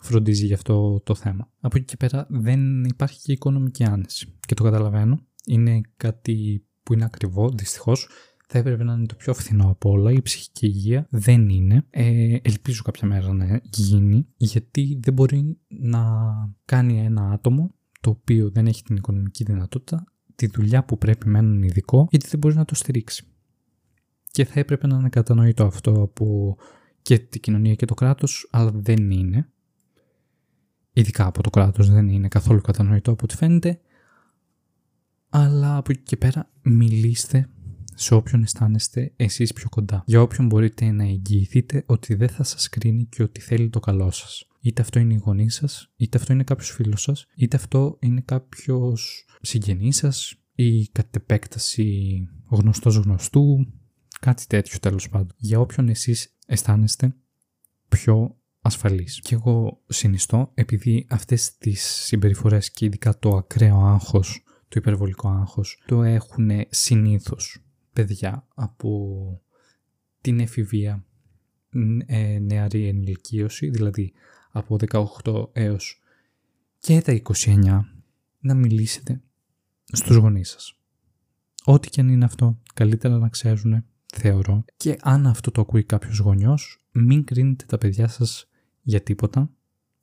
φροντίζει 0.00 0.46
για 0.46 0.54
αυτό 0.54 1.00
το 1.00 1.14
θέμα. 1.14 1.50
Από 1.60 1.76
εκεί 1.76 1.86
και 1.86 1.96
πέρα 1.96 2.26
δεν 2.28 2.84
υπάρχει 2.84 3.20
και 3.20 3.32
οικονομική 3.32 3.84
άνεση. 3.84 4.38
Και 4.46 4.54
το 4.54 4.62
καταλαβαίνω. 4.62 5.20
Είναι 5.46 5.80
κάτι 5.96 6.64
που 6.82 6.92
είναι 6.92 7.04
ακριβό, 7.04 7.50
δυστυχώς. 7.50 8.08
Θα 8.46 8.58
έπρεπε 8.58 8.84
να 8.84 8.92
είναι 8.92 9.06
το 9.06 9.14
πιο 9.14 9.34
φθηνό 9.34 9.70
από 9.70 9.90
όλα. 9.90 10.12
Η 10.12 10.22
ψυχική 10.22 10.66
υγεία 10.66 11.06
δεν 11.10 11.48
είναι. 11.48 11.86
Ε, 11.90 12.36
ελπίζω 12.42 12.82
κάποια 12.82 13.08
μέρα 13.08 13.32
να 13.32 13.60
γίνει, 13.72 14.26
γιατί 14.36 14.98
δεν 15.02 15.14
μπορεί 15.14 15.58
να 15.68 16.02
κάνει 16.64 17.04
ένα 17.04 17.30
άτομο 17.30 17.74
το 18.00 18.10
οποίο 18.10 18.50
δεν 18.50 18.66
έχει 18.66 18.82
την 18.82 18.96
οικονομική 18.96 19.44
δυνατότητα 19.44 20.04
τη 20.34 20.46
δουλειά 20.46 20.84
που 20.84 20.98
πρέπει 20.98 21.28
με 21.28 21.38
έναν 21.38 21.62
ειδικό 21.62 22.06
γιατί 22.10 22.28
δεν 22.28 22.38
μπορεί 22.38 22.54
να 22.54 22.64
το 22.64 22.74
στηρίξει. 22.74 23.24
Και 24.30 24.44
θα 24.44 24.60
έπρεπε 24.60 24.86
να 24.86 24.96
είναι 24.96 25.08
κατανοητό 25.08 25.64
αυτό 25.64 26.02
από 26.02 26.56
και 27.04 27.18
την 27.18 27.40
κοινωνία 27.40 27.74
και 27.74 27.86
το 27.86 27.94
κράτος, 27.94 28.48
αλλά 28.50 28.70
δεν 28.74 29.10
είναι. 29.10 29.48
Ειδικά 30.92 31.26
από 31.26 31.42
το 31.42 31.50
κράτος 31.50 31.90
δεν 31.90 32.08
είναι 32.08 32.28
καθόλου 32.28 32.60
κατανοητό 32.60 33.10
από 33.10 33.24
ό,τι 33.24 33.36
φαίνεται. 33.36 33.80
Αλλά 35.28 35.76
από 35.76 35.92
εκεί 35.92 36.02
και 36.02 36.16
πέρα 36.16 36.50
μιλήστε 36.62 37.48
σε 37.94 38.14
όποιον 38.14 38.42
αισθάνεστε 38.42 39.12
εσείς 39.16 39.52
πιο 39.52 39.68
κοντά. 39.68 40.02
Για 40.06 40.22
όποιον 40.22 40.46
μπορείτε 40.46 40.90
να 40.90 41.04
εγγυηθείτε 41.04 41.82
ότι 41.86 42.14
δεν 42.14 42.28
θα 42.28 42.42
σας 42.42 42.68
κρίνει 42.68 43.04
και 43.04 43.22
ότι 43.22 43.40
θέλει 43.40 43.70
το 43.70 43.80
καλό 43.80 44.10
σας. 44.10 44.48
Είτε 44.60 44.82
αυτό 44.82 44.98
είναι 44.98 45.14
η 45.14 45.20
γονείς 45.24 45.54
σας, 45.54 45.92
είτε 45.96 46.18
αυτό 46.18 46.32
είναι 46.32 46.44
κάποιος 46.44 46.70
φίλος 46.70 47.02
σας, 47.02 47.26
είτε 47.36 47.56
αυτό 47.56 47.96
είναι 48.00 48.20
κάποιος 48.20 49.26
συγγενής 49.40 49.96
σας 49.96 50.36
ή 50.54 50.88
κατ' 50.88 51.16
επέκταση 51.16 52.18
γνωστός 52.50 52.96
γνωστού, 52.96 53.66
κάτι 54.20 54.46
τέτοιο 54.46 54.78
τέλος 54.78 55.08
πάντων. 55.08 55.32
Για 55.36 55.60
όποιον 55.60 55.88
εσείς 55.88 56.33
αισθάνεστε 56.46 57.14
πιο 57.88 58.36
ασφαλής. 58.60 59.20
Και 59.20 59.34
εγώ 59.34 59.82
συνιστώ, 59.88 60.50
επειδή 60.54 61.06
αυτές 61.10 61.58
τις 61.58 61.82
συμπεριφορές 61.82 62.70
και 62.70 62.84
ειδικά 62.84 63.18
το 63.18 63.36
ακραίο 63.36 63.76
άγχος, 63.76 64.44
το 64.68 64.80
υπερβολικό 64.80 65.28
άγχος, 65.28 65.82
το 65.86 66.02
έχουν 66.02 66.50
συνήθως 66.68 67.64
παιδιά 67.92 68.46
από 68.54 69.42
την 70.20 70.40
εφηβεία 70.40 71.04
ε, 72.06 72.38
νεαρή 72.38 72.88
ενηλικίωση, 72.88 73.70
δηλαδή 73.70 74.12
από 74.50 74.76
18 75.22 75.48
έως 75.52 76.02
και 76.78 77.00
τα 77.00 77.20
29 77.34 77.80
να 78.40 78.54
μιλήσετε 78.54 79.20
στους 79.92 80.16
γονείς 80.16 80.50
σας. 80.50 80.78
Ό,τι 81.64 81.88
και 81.88 82.00
αν 82.00 82.08
είναι 82.08 82.24
αυτό, 82.24 82.60
καλύτερα 82.74 83.18
να 83.18 83.28
ξέρουν, 83.28 83.84
θεωρώ. 84.18 84.64
Και 84.76 84.96
αν 85.00 85.26
αυτό 85.26 85.50
το 85.50 85.60
ακούει 85.60 85.84
κάποιος 85.84 86.18
γονιός, 86.18 86.84
μην 86.92 87.24
κρίνετε 87.24 87.64
τα 87.68 87.78
παιδιά 87.78 88.08
σας 88.08 88.48
για 88.82 89.00
τίποτα. 89.00 89.50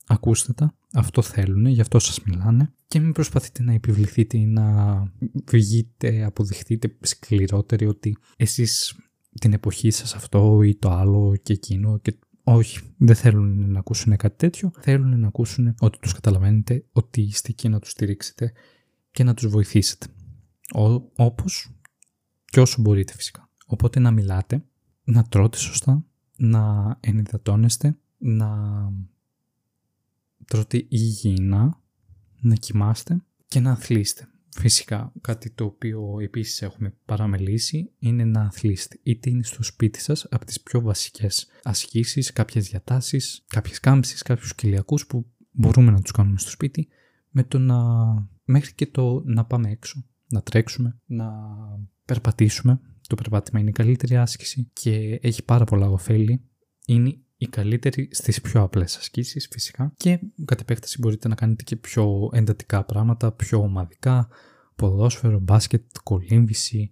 Ακούστε 0.07 0.53
τα, 0.53 0.75
αυτό 0.93 1.21
θέλουν, 1.21 1.65
γι' 1.65 1.81
αυτό 1.81 1.99
σας 1.99 2.21
μιλάνε 2.23 2.73
και 2.87 2.99
μην 2.99 3.11
προσπαθείτε 3.11 3.63
να 3.63 3.73
επιβληθείτε 3.73 4.37
ή 4.37 4.45
να 4.45 5.03
βγείτε, 5.51 6.23
αποδειχτείτε 6.23 6.95
σκληρότεροι 7.01 7.85
ότι 7.85 8.17
εσείς 8.37 8.95
την 9.39 9.53
εποχή 9.53 9.91
σας 9.91 10.15
αυτό 10.15 10.61
ή 10.63 10.75
το 10.75 10.89
άλλο 10.89 11.35
και 11.43 11.53
εκείνο 11.53 11.97
και 11.97 12.15
όχι, 12.43 12.79
δεν 12.97 13.15
θέλουν 13.15 13.71
να 13.71 13.79
ακούσουν 13.79 14.15
κάτι 14.17 14.37
τέτοιο. 14.37 14.71
Θέλουν 14.79 15.19
να 15.19 15.27
ακούσουν 15.27 15.75
ότι 15.79 15.99
τους 15.99 16.13
καταλαβαίνετε, 16.13 16.85
ότι 16.91 17.21
είστε 17.21 17.49
εκεί 17.51 17.69
να 17.69 17.79
τους 17.79 17.91
στηρίξετε 17.91 18.53
και 19.11 19.23
να 19.23 19.33
τους 19.33 19.47
βοηθήσετε. 19.47 20.07
Όπω 20.71 21.11
όπως 21.15 21.71
και 22.45 22.59
όσο 22.59 22.81
μπορείτε 22.81 23.13
φυσικά. 23.13 23.49
Οπότε 23.71 23.99
να 23.99 24.11
μιλάτε, 24.11 24.63
να 25.03 25.23
τρώτε 25.23 25.57
σωστά, 25.57 26.05
να 26.37 26.97
ενυδατώνεστε, 26.99 27.97
να 28.17 28.49
τρώτε 30.45 30.85
υγιεινά, 30.89 31.81
να 32.41 32.55
κοιμάστε 32.55 33.21
και 33.47 33.59
να 33.59 33.71
αθλείστε. 33.71 34.27
Φυσικά, 34.49 35.13
κάτι 35.21 35.49
το 35.49 35.65
οποίο 35.65 36.19
επίσης 36.19 36.61
έχουμε 36.61 36.93
παραμελήσει 37.05 37.91
είναι 37.99 38.25
να 38.25 38.41
αθλείστε. 38.41 38.99
Είτε 39.03 39.29
είναι 39.29 39.43
στο 39.43 39.63
σπίτι 39.63 39.99
σας 39.99 40.25
από 40.29 40.45
τις 40.45 40.61
πιο 40.61 40.81
βασικές 40.81 41.47
ασκήσεις, 41.63 42.33
κάποιες 42.33 42.69
διατάσεις, 42.69 43.43
κάποιες 43.47 43.79
κάμψεις, 43.79 44.21
κάποιους 44.21 44.55
κοιλιακούς 44.55 45.07
που 45.07 45.25
μπορούμε 45.51 45.91
να 45.91 46.01
τους 46.01 46.11
κάνουμε 46.11 46.39
στο 46.39 46.49
σπίτι 46.49 46.87
με 47.29 47.43
το 47.43 47.59
να... 47.59 47.77
μέχρι 48.43 48.73
και 48.73 48.87
το 48.87 49.21
να 49.25 49.45
πάμε 49.45 49.69
έξω, 49.69 50.05
να 50.27 50.41
τρέξουμε, 50.41 50.99
να 51.05 51.31
περπατήσουμε. 52.05 52.79
Το 53.11 53.17
περπάτημα 53.17 53.59
είναι 53.59 53.69
η 53.69 53.73
καλύτερη 53.73 54.17
άσκηση 54.17 54.69
και 54.73 55.19
έχει 55.21 55.43
πάρα 55.43 55.63
πολλά 55.63 55.89
ωφέλη. 55.89 56.41
Είναι 56.85 57.17
η 57.37 57.47
καλύτερη 57.47 58.09
στις 58.11 58.41
πιο 58.41 58.61
απλές 58.61 58.97
ασκήσεις 58.97 59.47
φυσικά. 59.51 59.93
Και 59.97 60.19
κατ' 60.45 60.59
επέκταση 60.59 60.97
μπορείτε 60.99 61.27
να 61.27 61.35
κάνετε 61.35 61.63
και 61.63 61.75
πιο 61.75 62.29
εντατικά 62.33 62.83
πράγματα, 62.83 63.31
πιο 63.31 63.59
ομαδικά, 63.59 64.27
ποδόσφαιρο, 64.75 65.39
μπάσκετ, 65.39 65.81
κολύμβηση, 66.03 66.91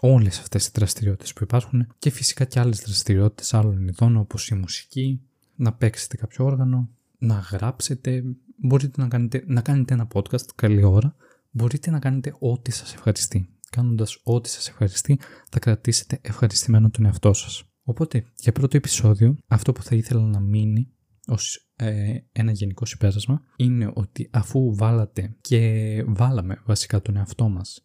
όλες 0.00 0.38
αυτές 0.38 0.66
οι 0.66 0.70
δραστηριότητες 0.74 1.32
που 1.32 1.42
υπάρχουν. 1.42 1.86
Και 1.98 2.10
φυσικά 2.10 2.44
και 2.44 2.60
άλλες 2.60 2.80
δραστηριότητες 2.80 3.54
άλλων 3.54 3.88
ειδών 3.88 4.16
όπως 4.16 4.48
η 4.48 4.54
μουσική, 4.54 5.20
να 5.54 5.72
παίξετε 5.72 6.16
κάποιο 6.16 6.44
όργανο, 6.44 6.90
να 7.18 7.34
γράψετε, 7.34 8.22
μπορείτε 8.56 9.02
να 9.02 9.08
κάνετε, 9.08 9.44
να 9.46 9.60
κάνετε 9.60 9.94
ένα 9.94 10.08
podcast 10.12 10.46
καλή 10.54 10.84
ώρα, 10.84 11.16
μπορείτε 11.50 11.90
να 11.90 11.98
κάνετε 11.98 12.34
ό,τι 12.38 12.70
σας 12.70 12.94
ευχαριστεί. 12.94 13.48
Κάνοντας 13.74 14.20
ό,τι 14.22 14.48
σας 14.48 14.68
ευχαριστεί 14.68 15.18
θα 15.50 15.58
κρατήσετε 15.58 16.18
ευχαριστημένο 16.22 16.90
τον 16.90 17.04
εαυτό 17.04 17.32
σας. 17.32 17.64
Οπότε, 17.82 18.24
για 18.38 18.52
πρώτο 18.52 18.76
επεισόδιο, 18.76 19.36
αυτό 19.46 19.72
που 19.72 19.82
θα 19.82 19.96
ήθελα 19.96 20.22
να 20.22 20.40
μείνει 20.40 20.88
ως 21.26 21.68
ε, 21.76 22.16
ένα 22.32 22.52
γενικό 22.52 22.84
συμπέρασμα 22.84 23.42
είναι 23.56 23.90
ότι 23.94 24.28
αφού 24.32 24.74
βάλατε 24.74 25.36
και 25.40 26.04
βάλαμε 26.06 26.62
βασικά 26.64 27.02
τον 27.02 27.16
εαυτό 27.16 27.48
μας 27.48 27.82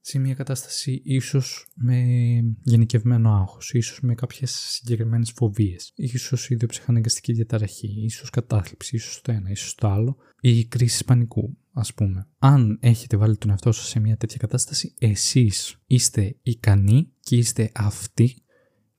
σε 0.00 0.18
μια 0.18 0.34
κατάσταση 0.34 1.02
ίσως 1.04 1.66
με 1.74 2.04
γενικευμένο 2.62 3.34
άγχος, 3.34 3.72
ίσως 3.72 4.00
με 4.00 4.14
κάποιες 4.14 4.50
συγκεκριμένες 4.50 5.30
φοβίες, 5.30 5.92
ίσως 5.94 6.50
ιδιοψυχαναγκαστική 6.50 7.32
διαταραχή, 7.32 8.04
ίσως 8.04 8.30
κατάθλιψη, 8.30 8.96
ίσως 8.96 9.20
το 9.20 9.32
ένα, 9.32 9.50
ίσως 9.50 9.74
το 9.74 9.88
άλλο, 9.88 10.16
ή 10.40 10.64
κρίση 10.64 11.04
πανικού, 11.04 11.56
ας 11.78 11.94
πούμε. 11.94 12.26
Αν 12.38 12.78
έχετε 12.80 13.16
βάλει 13.16 13.36
τον 13.36 13.50
εαυτό 13.50 13.72
σας 13.72 13.88
σε 13.88 14.00
μια 14.00 14.16
τέτοια 14.16 14.36
κατάσταση, 14.38 14.94
εσείς 14.98 15.82
είστε 15.86 16.36
ικανοί 16.42 17.12
και 17.20 17.36
είστε 17.36 17.70
αυτοί 17.74 18.36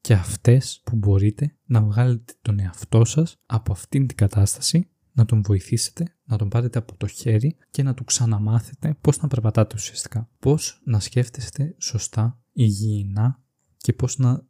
και 0.01 0.13
αυτές 0.13 0.81
που 0.83 0.95
μπορείτε 0.95 1.55
να 1.65 1.81
βγάλετε 1.81 2.33
τον 2.41 2.59
εαυτό 2.59 3.05
σας 3.05 3.35
από 3.45 3.71
αυτήν 3.71 4.07
την 4.07 4.17
κατάσταση, 4.17 4.89
να 5.13 5.25
τον 5.25 5.41
βοηθήσετε, 5.41 6.15
να 6.25 6.37
τον 6.37 6.49
πάρετε 6.49 6.77
από 6.77 6.95
το 6.95 7.07
χέρι 7.07 7.57
και 7.71 7.83
να 7.83 7.93
του 7.93 8.03
ξαναμάθετε 8.03 8.97
πώς 9.01 9.21
να 9.21 9.27
περπατάτε 9.27 9.75
ουσιαστικά. 9.77 10.29
Πώς 10.39 10.81
να 10.83 10.99
σκέφτεστε 10.99 11.75
σωστά, 11.77 12.39
υγιεινά 12.53 13.43
και 13.77 13.93
πώς 13.93 14.17
να 14.17 14.45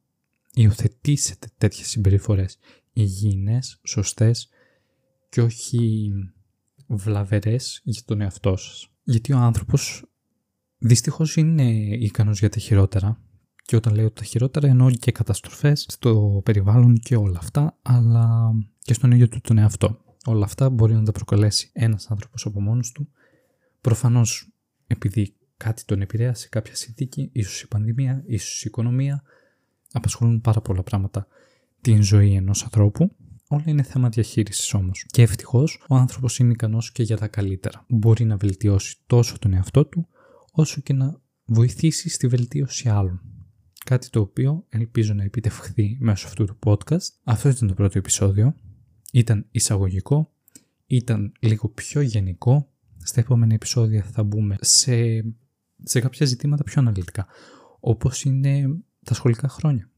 υιοθετήσετε 0.53 1.47
τέτοιες 1.57 1.87
συμπεριφορές 1.87 2.57
υγιεινές, 2.93 3.79
σωστές 3.83 4.49
και 5.29 5.41
όχι 5.41 6.11
βλαβερές 6.87 7.81
για 7.83 8.01
τον 8.05 8.21
εαυτό 8.21 8.55
σας. 8.55 8.89
Γιατί 9.03 9.33
ο 9.33 9.37
άνθρωπος 9.37 10.05
δυστυχώς 10.77 11.35
είναι 11.35 11.71
ικανός 11.95 12.39
για 12.39 12.49
τα 12.49 12.59
χειρότερα 12.59 13.21
και 13.63 13.75
όταν 13.75 13.93
λέω 13.93 14.11
τα 14.11 14.23
χειρότερα 14.23 14.67
εννοώ 14.67 14.91
και 14.91 15.11
καταστροφές 15.11 15.85
στο 15.89 16.41
περιβάλλον 16.45 16.95
και 16.97 17.15
όλα 17.15 17.37
αυτά, 17.37 17.77
αλλά 17.81 18.51
και 18.81 18.93
στον 18.93 19.11
ίδιο 19.11 19.27
του 19.27 19.41
τον 19.41 19.57
εαυτό. 19.57 20.01
Όλα 20.25 20.45
αυτά 20.45 20.69
μπορεί 20.69 20.93
να 20.93 21.03
τα 21.03 21.11
προκαλέσει 21.11 21.69
ένας 21.73 22.11
άνθρωπος 22.11 22.45
από 22.45 22.61
μόνος 22.61 22.91
του. 22.91 23.09
Προφανώς 23.81 24.51
επειδή 24.87 25.33
κάτι 25.57 25.85
τον 25.85 26.01
επηρέασε, 26.01 26.47
κάποια 26.49 26.75
συνθήκη, 26.75 27.29
ίσως 27.31 27.61
η 27.61 27.67
πανδημία, 27.67 28.23
ίσως 28.25 28.59
η 28.59 28.63
οικονομία, 28.67 29.23
απασχολούν 29.91 30.41
πάρα 30.41 30.61
πολλά 30.61 30.83
πράγματα 30.83 31.27
την 31.81 32.03
ζωή 32.03 32.33
ενός 32.33 32.63
ανθρώπου. 32.63 33.15
Όλα 33.47 33.63
είναι 33.65 33.83
θέμα 33.83 34.09
διαχείρισης 34.09 34.73
όμως. 34.73 35.05
Και 35.07 35.21
ευτυχώς 35.21 35.83
ο 35.87 35.95
άνθρωπος 35.95 36.39
είναι 36.39 36.51
ικανός 36.51 36.91
και 36.91 37.03
για 37.03 37.17
τα 37.17 37.27
καλύτερα. 37.27 37.85
Μπορεί 37.87 38.25
να 38.25 38.37
βελτιώσει 38.37 38.97
τόσο 39.07 39.39
τον 39.39 39.53
εαυτό 39.53 39.85
του, 39.85 40.07
όσο 40.51 40.81
και 40.81 40.93
να 40.93 41.21
βοηθήσει 41.45 42.09
στη 42.09 42.27
βελτίωση 42.27 42.89
άλλων 42.89 43.21
κάτι 43.87 44.09
το 44.09 44.19
οποίο 44.19 44.65
ελπίζω 44.69 45.13
να 45.13 45.23
επιτευχθεί 45.23 45.97
μέσω 45.99 46.27
αυτού 46.27 46.45
του 46.45 46.57
podcast. 46.65 47.07
Αυτό 47.23 47.49
ήταν 47.49 47.67
το 47.67 47.73
πρώτο 47.73 47.97
επεισόδιο. 47.97 48.55
Ήταν 49.11 49.45
εισαγωγικό, 49.51 50.31
ήταν 50.85 51.31
λίγο 51.39 51.69
πιο 51.69 52.01
γενικό. 52.01 52.71
Στα 53.03 53.19
επόμενα 53.19 53.53
επεισόδια 53.53 54.03
θα 54.03 54.23
μπούμε 54.23 54.55
σε, 54.59 54.95
σε 55.83 55.99
κάποια 55.99 56.25
ζητήματα 56.25 56.63
πιο 56.63 56.81
αναλυτικά, 56.81 57.27
όπως 57.79 58.23
είναι 58.23 58.67
τα 59.03 59.13
σχολικά 59.13 59.47
χρόνια, 59.47 59.89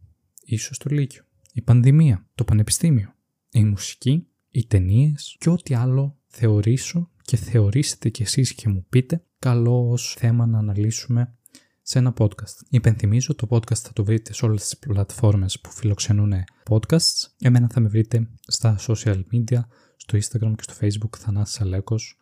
ίσως 0.43 0.77
το 0.77 0.89
Λύκειο, 0.89 1.23
η 1.53 1.61
πανδημία, 1.61 2.25
το 2.35 2.43
πανεπιστήμιο, 2.43 3.13
η 3.51 3.63
μουσική, 3.63 4.27
οι 4.49 4.65
ταινίες 4.65 5.35
και 5.39 5.49
ό,τι 5.49 5.73
άλλο 5.73 6.17
θεωρήσω 6.27 7.09
και 7.21 7.37
θεωρήσετε 7.37 8.09
κι 8.09 8.21
εσείς 8.21 8.53
και 8.53 8.69
μου 8.69 8.85
πείτε 8.89 9.23
καλό 9.39 9.97
θέμα 9.97 10.45
να 10.45 10.57
αναλύσουμε 10.57 11.33
σε 11.81 11.99
ένα 11.99 12.13
podcast. 12.17 12.65
Υπενθυμίζω 12.69 13.35
το 13.35 13.47
podcast 13.49 13.77
θα 13.77 13.93
το 13.93 14.03
βρείτε 14.03 14.33
σε 14.33 14.45
όλες 14.45 14.61
τις 14.61 14.77
πλατφόρμες 14.77 15.59
που 15.59 15.71
φιλοξενούν 15.71 16.33
podcasts. 16.69 17.27
Εμένα 17.39 17.67
θα 17.71 17.79
με 17.79 17.87
βρείτε 17.87 18.29
στα 18.47 18.79
social 18.79 19.23
media, 19.33 19.59
στο 19.95 20.17
Instagram 20.17 20.53
και 20.55 20.63
στο 20.63 20.73
Facebook 20.81 21.17
Θανάσης 21.17 21.61
Αλέκος. 21.61 22.17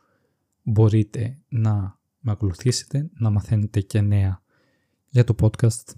Μπορείτε 0.64 1.38
να 1.48 2.00
με 2.20 2.32
ακολουθήσετε, 2.32 3.10
να 3.14 3.30
μαθαίνετε 3.30 3.82
και 3.82 4.02
νέα 4.02 4.42
για 5.10 5.24
το 5.24 5.36
podcast. 5.42 5.94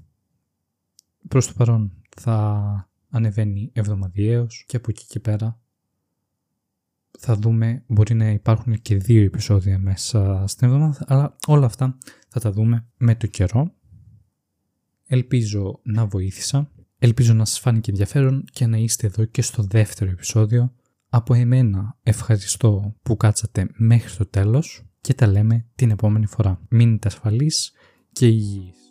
Προς 1.28 1.48
το 1.48 1.54
παρόν 1.58 1.92
θα 2.18 2.89
ανεβαίνει 3.10 3.72
εβδομαδιαίως 3.74 4.64
και 4.68 4.78
από 4.78 4.88
εκεί 4.90 5.06
και 5.06 5.20
πέρα 5.20 5.60
θα 7.20 7.36
δούμε, 7.36 7.84
μπορεί 7.88 8.14
να 8.14 8.30
υπάρχουν 8.30 8.82
και 8.82 8.96
δύο 8.96 9.24
επεισόδια 9.24 9.80
μέσα 9.80 10.44
στην 10.48 10.68
εβδομάδα, 10.68 11.06
αλλά 11.08 11.36
όλα 11.48 11.66
αυτά 11.66 11.98
θα 12.28 12.40
τα 12.40 12.52
δούμε 12.52 12.88
με 12.98 13.16
το 13.16 13.28
καιρό. 13.28 13.74
Ελπίζω 15.06 15.80
να 15.84 16.06
βοήθησα, 16.06 16.72
ελπίζω 17.00 17.34
να 17.34 17.46
σας 17.46 17.60
φάνηκε 17.60 17.92
ενδιαφέρον 17.92 18.44
και 18.52 18.66
να 18.66 18.78
είστε 18.78 19.08
εδώ 19.08 19.26
και 19.26 19.42
στο 19.42 19.64
δεύτερο 19.64 20.12
επεισόδιο. 20.12 20.74
Από 21.10 21.34
εμένα 21.34 21.98
ευχαριστώ 22.04 22.96
που 23.02 23.18
κάτσατε 23.18 23.68
μέχρι 23.74 24.18
το 24.18 24.26
τέλος 24.26 24.84
και 25.02 25.14
τα 25.14 25.28
λέμε 25.28 25.66
την 25.76 25.90
επόμενη 25.90 26.26
φορά. 26.26 26.62
Μείνετε 26.70 27.08
ασφαλείς 27.08 27.72
και 28.12 28.28
υγιείς. 28.28 28.89